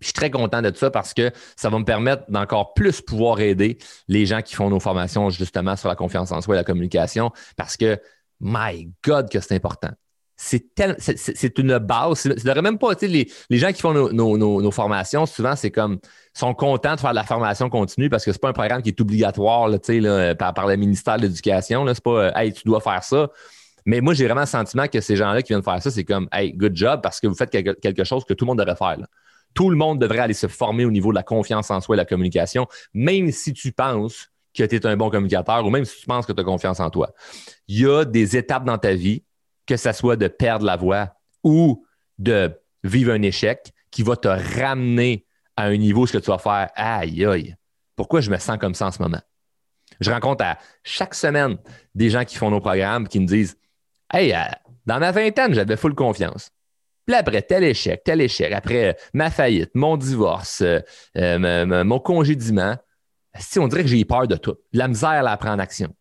[0.00, 3.40] je suis très content de ça parce que ça va me permettre d'encore plus pouvoir
[3.40, 3.78] aider
[4.08, 7.30] les gens qui font nos formations justement sur la confiance en soi et la communication
[7.56, 8.00] parce que,
[8.40, 9.90] my God, que c'est important
[10.36, 12.26] c'est une base.
[12.44, 15.98] Même pas, les, les gens qui font nos, formations, souvent, c'est comme,
[16.32, 18.88] sont contents de faire de la formation continue parce que c'est pas un programme qui
[18.88, 21.86] est obligatoire là, par, par le ministère de l'Éducation.
[21.86, 23.28] C'est pas, hey, tu dois faire ça.
[23.86, 26.28] Mais moi, j'ai vraiment le sentiment que ces gens-là qui viennent faire ça, c'est comme,
[26.32, 28.98] hey, good job parce que vous faites quelque, chose que tout le monde devrait faire.
[29.54, 31.98] Tout le monde devrait aller se former au niveau de la confiance en soi et
[31.98, 36.00] la communication, même si tu penses que tu es un bon communicateur ou même si
[36.00, 37.10] tu penses que tu as confiance en toi.
[37.68, 39.22] Il y a des étapes dans ta vie
[39.66, 41.86] que ce soit de perdre la voix ou
[42.18, 42.52] de
[42.82, 46.38] vivre un échec qui va te ramener à un niveau où ce que tu vas
[46.38, 47.56] faire aïe aïe,
[47.96, 49.20] pourquoi je me sens comme ça en ce moment?
[50.00, 51.58] Je rencontre à chaque semaine
[51.94, 53.56] des gens qui font nos programmes qui me disent
[54.12, 54.38] Hey, euh,
[54.86, 56.50] dans ma vingtaine, j'avais full confiance.
[57.06, 62.76] Puis après, tel échec, tel échec, après euh, ma faillite, mon divorce, euh, mon congédiement,
[63.38, 64.56] si on dirait que j'ai peur de tout.
[64.72, 65.94] La misère à prendre action.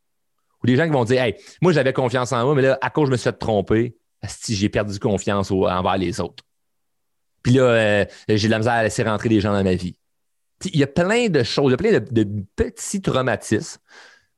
[0.64, 2.90] Ou des gens qui vont dire Hey, moi, j'avais confiance en moi, mais là, à
[2.90, 3.98] cause je me suis fait tromper,
[4.28, 6.44] si j'ai perdu confiance envers les autres.
[7.44, 9.96] Puis là, euh, j'ai de la misère à laisser rentrer des gens dans ma vie.
[10.66, 12.24] Il y a plein de choses, il y a plein de,
[12.56, 13.82] petits traumatismes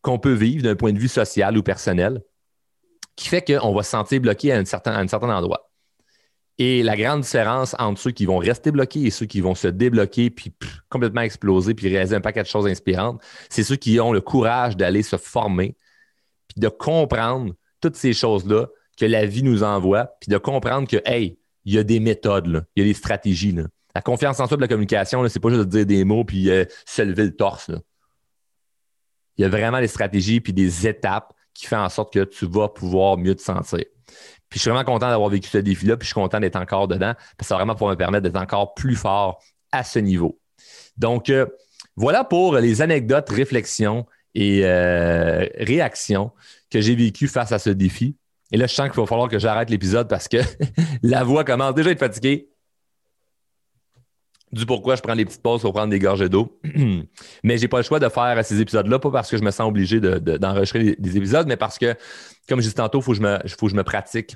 [0.02, 2.22] qu'on peut vivre d'un point de vue social ou personnel
[3.16, 5.72] qui fait qu'on va se sentir bloqué à un certain, endroit.
[6.58, 9.68] Et la grande différence entre ceux qui vont rester bloqués et ceux qui vont se
[9.68, 10.54] débloquer puis
[10.90, 14.76] complètement exploser puis réaliser un paquet de choses inspirantes, c'est ceux qui ont le courage
[14.78, 15.76] d'aller se former
[16.56, 21.38] de comprendre toutes ces choses-là que la vie nous envoie puis de comprendre que, hey,
[21.66, 23.56] il y a des méthodes, il y a des stratégies.
[23.94, 26.50] La confiance en soi de la communication, c'est pas juste de dire des mots puis
[26.50, 27.72] euh, se lever le torse.
[29.38, 32.46] Il y a vraiment des stratégies puis des étapes qui font en sorte que tu
[32.46, 33.84] vas pouvoir mieux te sentir.
[34.50, 36.88] Puis je suis vraiment content d'avoir vécu ce défi-là, puis je suis content d'être encore
[36.88, 39.42] dedans, parce que ça va vraiment pour me permettre d'être encore plus fort
[39.72, 40.40] à ce niveau.
[40.98, 41.46] Donc, euh,
[41.96, 44.06] voilà pour les anecdotes, réflexions
[44.36, 46.32] et euh, réactions
[46.70, 48.18] que j'ai vécues face à ce défi.
[48.52, 50.38] Et là, je sens qu'il va falloir que j'arrête l'épisode parce que
[51.02, 52.50] la voix commence déjà à être fatiguée.
[54.52, 56.60] Du pourquoi je prends des petites pauses pour prendre des gorgées d'eau.
[57.44, 59.52] mais je n'ai pas le choix de faire ces épisodes-là, pas parce que je me
[59.52, 61.96] sens obligé d'enregistrer des épisodes, mais parce que,
[62.48, 64.36] comme je disais tantôt, il faut, faut, que je me pratique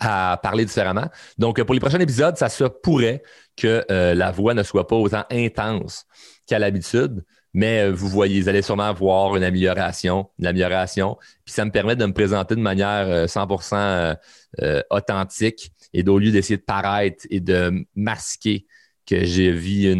[0.00, 1.08] à parler différemment.
[1.36, 3.22] Donc, pour les prochains épisodes, ça se pourrait
[3.56, 6.06] que euh, la voix ne soit pas autant intense
[6.46, 7.24] qu'à l'habitude,
[7.54, 11.16] mais euh, vous voyez, vous allez sûrement voir une amélioration, une amélioration.
[11.44, 14.16] Puis ça me permet de me présenter de manière 100%
[14.60, 18.66] euh, authentique et au lieu d'essayer de paraître et de masquer
[19.06, 19.90] que j'ai vu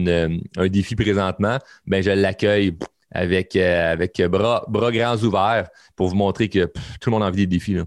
[0.57, 2.77] un défi présentement, ben je l'accueille
[3.11, 6.71] avec, avec bras, bras grands ouverts pour vous montrer que
[7.01, 7.75] tout le monde a envie des défis.
[7.75, 7.85] Là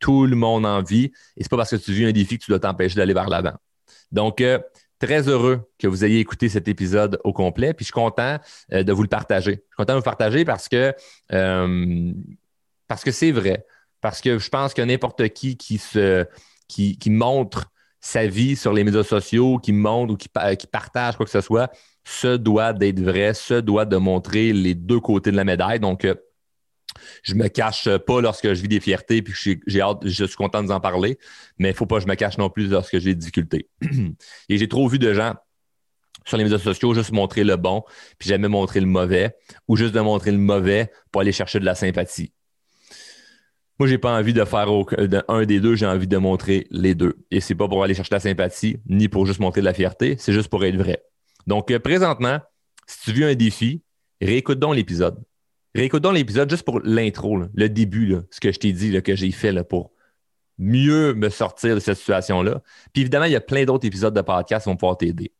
[0.00, 1.12] tout le monde en vit.
[1.36, 3.28] Et c'est pas parce que tu vis un défi que tu dois t'empêcher d'aller vers
[3.28, 3.54] l'avant.
[4.10, 4.58] Donc, euh,
[5.00, 7.74] très heureux que vous ayez écouté cet épisode au complet.
[7.74, 8.38] Puis je suis content
[8.72, 9.52] euh, de vous le partager.
[9.52, 10.94] Je suis content de vous partager parce que
[11.32, 12.12] euh,
[12.86, 13.66] parce que c'est vrai.
[14.00, 17.70] Parce que je pense que n'importe qui qui montre
[18.00, 20.28] sa vie sur les médias sociaux, qui montre ou qui,
[20.58, 21.70] qui partage quoi que ce soit,
[22.04, 25.80] se doit d'être vrai, se doit de montrer les deux côtés de la médaille.
[25.80, 26.06] Donc,
[27.22, 29.34] je me cache pas lorsque je vis des fiertés puis
[29.66, 31.18] j'ai hâte, je suis content de vous en parler,
[31.58, 33.68] mais il faut pas que je me cache non plus lorsque j'ai des difficultés.
[34.48, 35.34] Et j'ai trop vu de gens
[36.26, 37.82] sur les médias sociaux juste montrer le bon
[38.18, 39.36] puis jamais montrer le mauvais
[39.68, 42.32] ou juste de montrer le mauvais pour aller chercher de la sympathie.
[43.78, 44.68] Moi, j'ai pas envie de faire
[45.28, 47.14] un des deux, j'ai envie de montrer les deux.
[47.30, 49.72] Et c'est pas pour aller chercher de la sympathie, ni pour juste montrer de la
[49.72, 51.02] fierté, c'est juste pour être vrai.
[51.46, 52.40] Donc, euh, présentement,
[52.86, 53.82] si tu vis un défi,
[54.20, 55.24] réécoute donc l'épisode.
[55.74, 59.62] Réécoute l'épisode juste pour l'intro, le début, ce que je t'ai dit, que j'ai fait
[59.62, 59.92] pour
[60.58, 62.60] mieux me sortir de cette situation-là.
[62.92, 65.32] Puis évidemment, il y a plein d'autres épisodes de podcast qui vont pouvoir t'aider.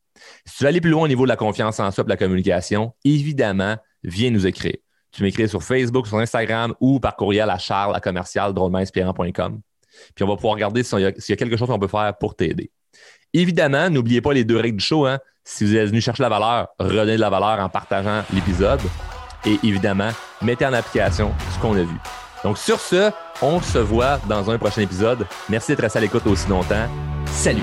[0.45, 2.11] Si tu veux aller plus loin au niveau de la confiance en soi et de
[2.11, 4.76] la communication, évidemment, viens nous écrire.
[5.11, 10.28] Tu m'écris sur Facebook, sur Instagram ou par courriel à charles à commercial Puis on
[10.28, 12.70] va pouvoir regarder s'il y, a quelque chose qu'on peut faire pour t'aider.
[13.33, 15.07] Évidemment, n'oubliez pas les deux règles du show.
[15.07, 15.18] Hein.
[15.45, 18.81] Si vous êtes venu chercher la valeur, redonnez de la valeur en partageant l'épisode
[19.45, 20.11] et évidemment,
[20.43, 21.97] mettez en application ce qu'on a vu.
[22.45, 23.11] Donc sur ce,
[23.43, 25.26] on se voit dans un prochain épisode.
[25.49, 26.86] Merci d'être resté à l'écoute aussi longtemps.
[27.26, 27.62] Salut!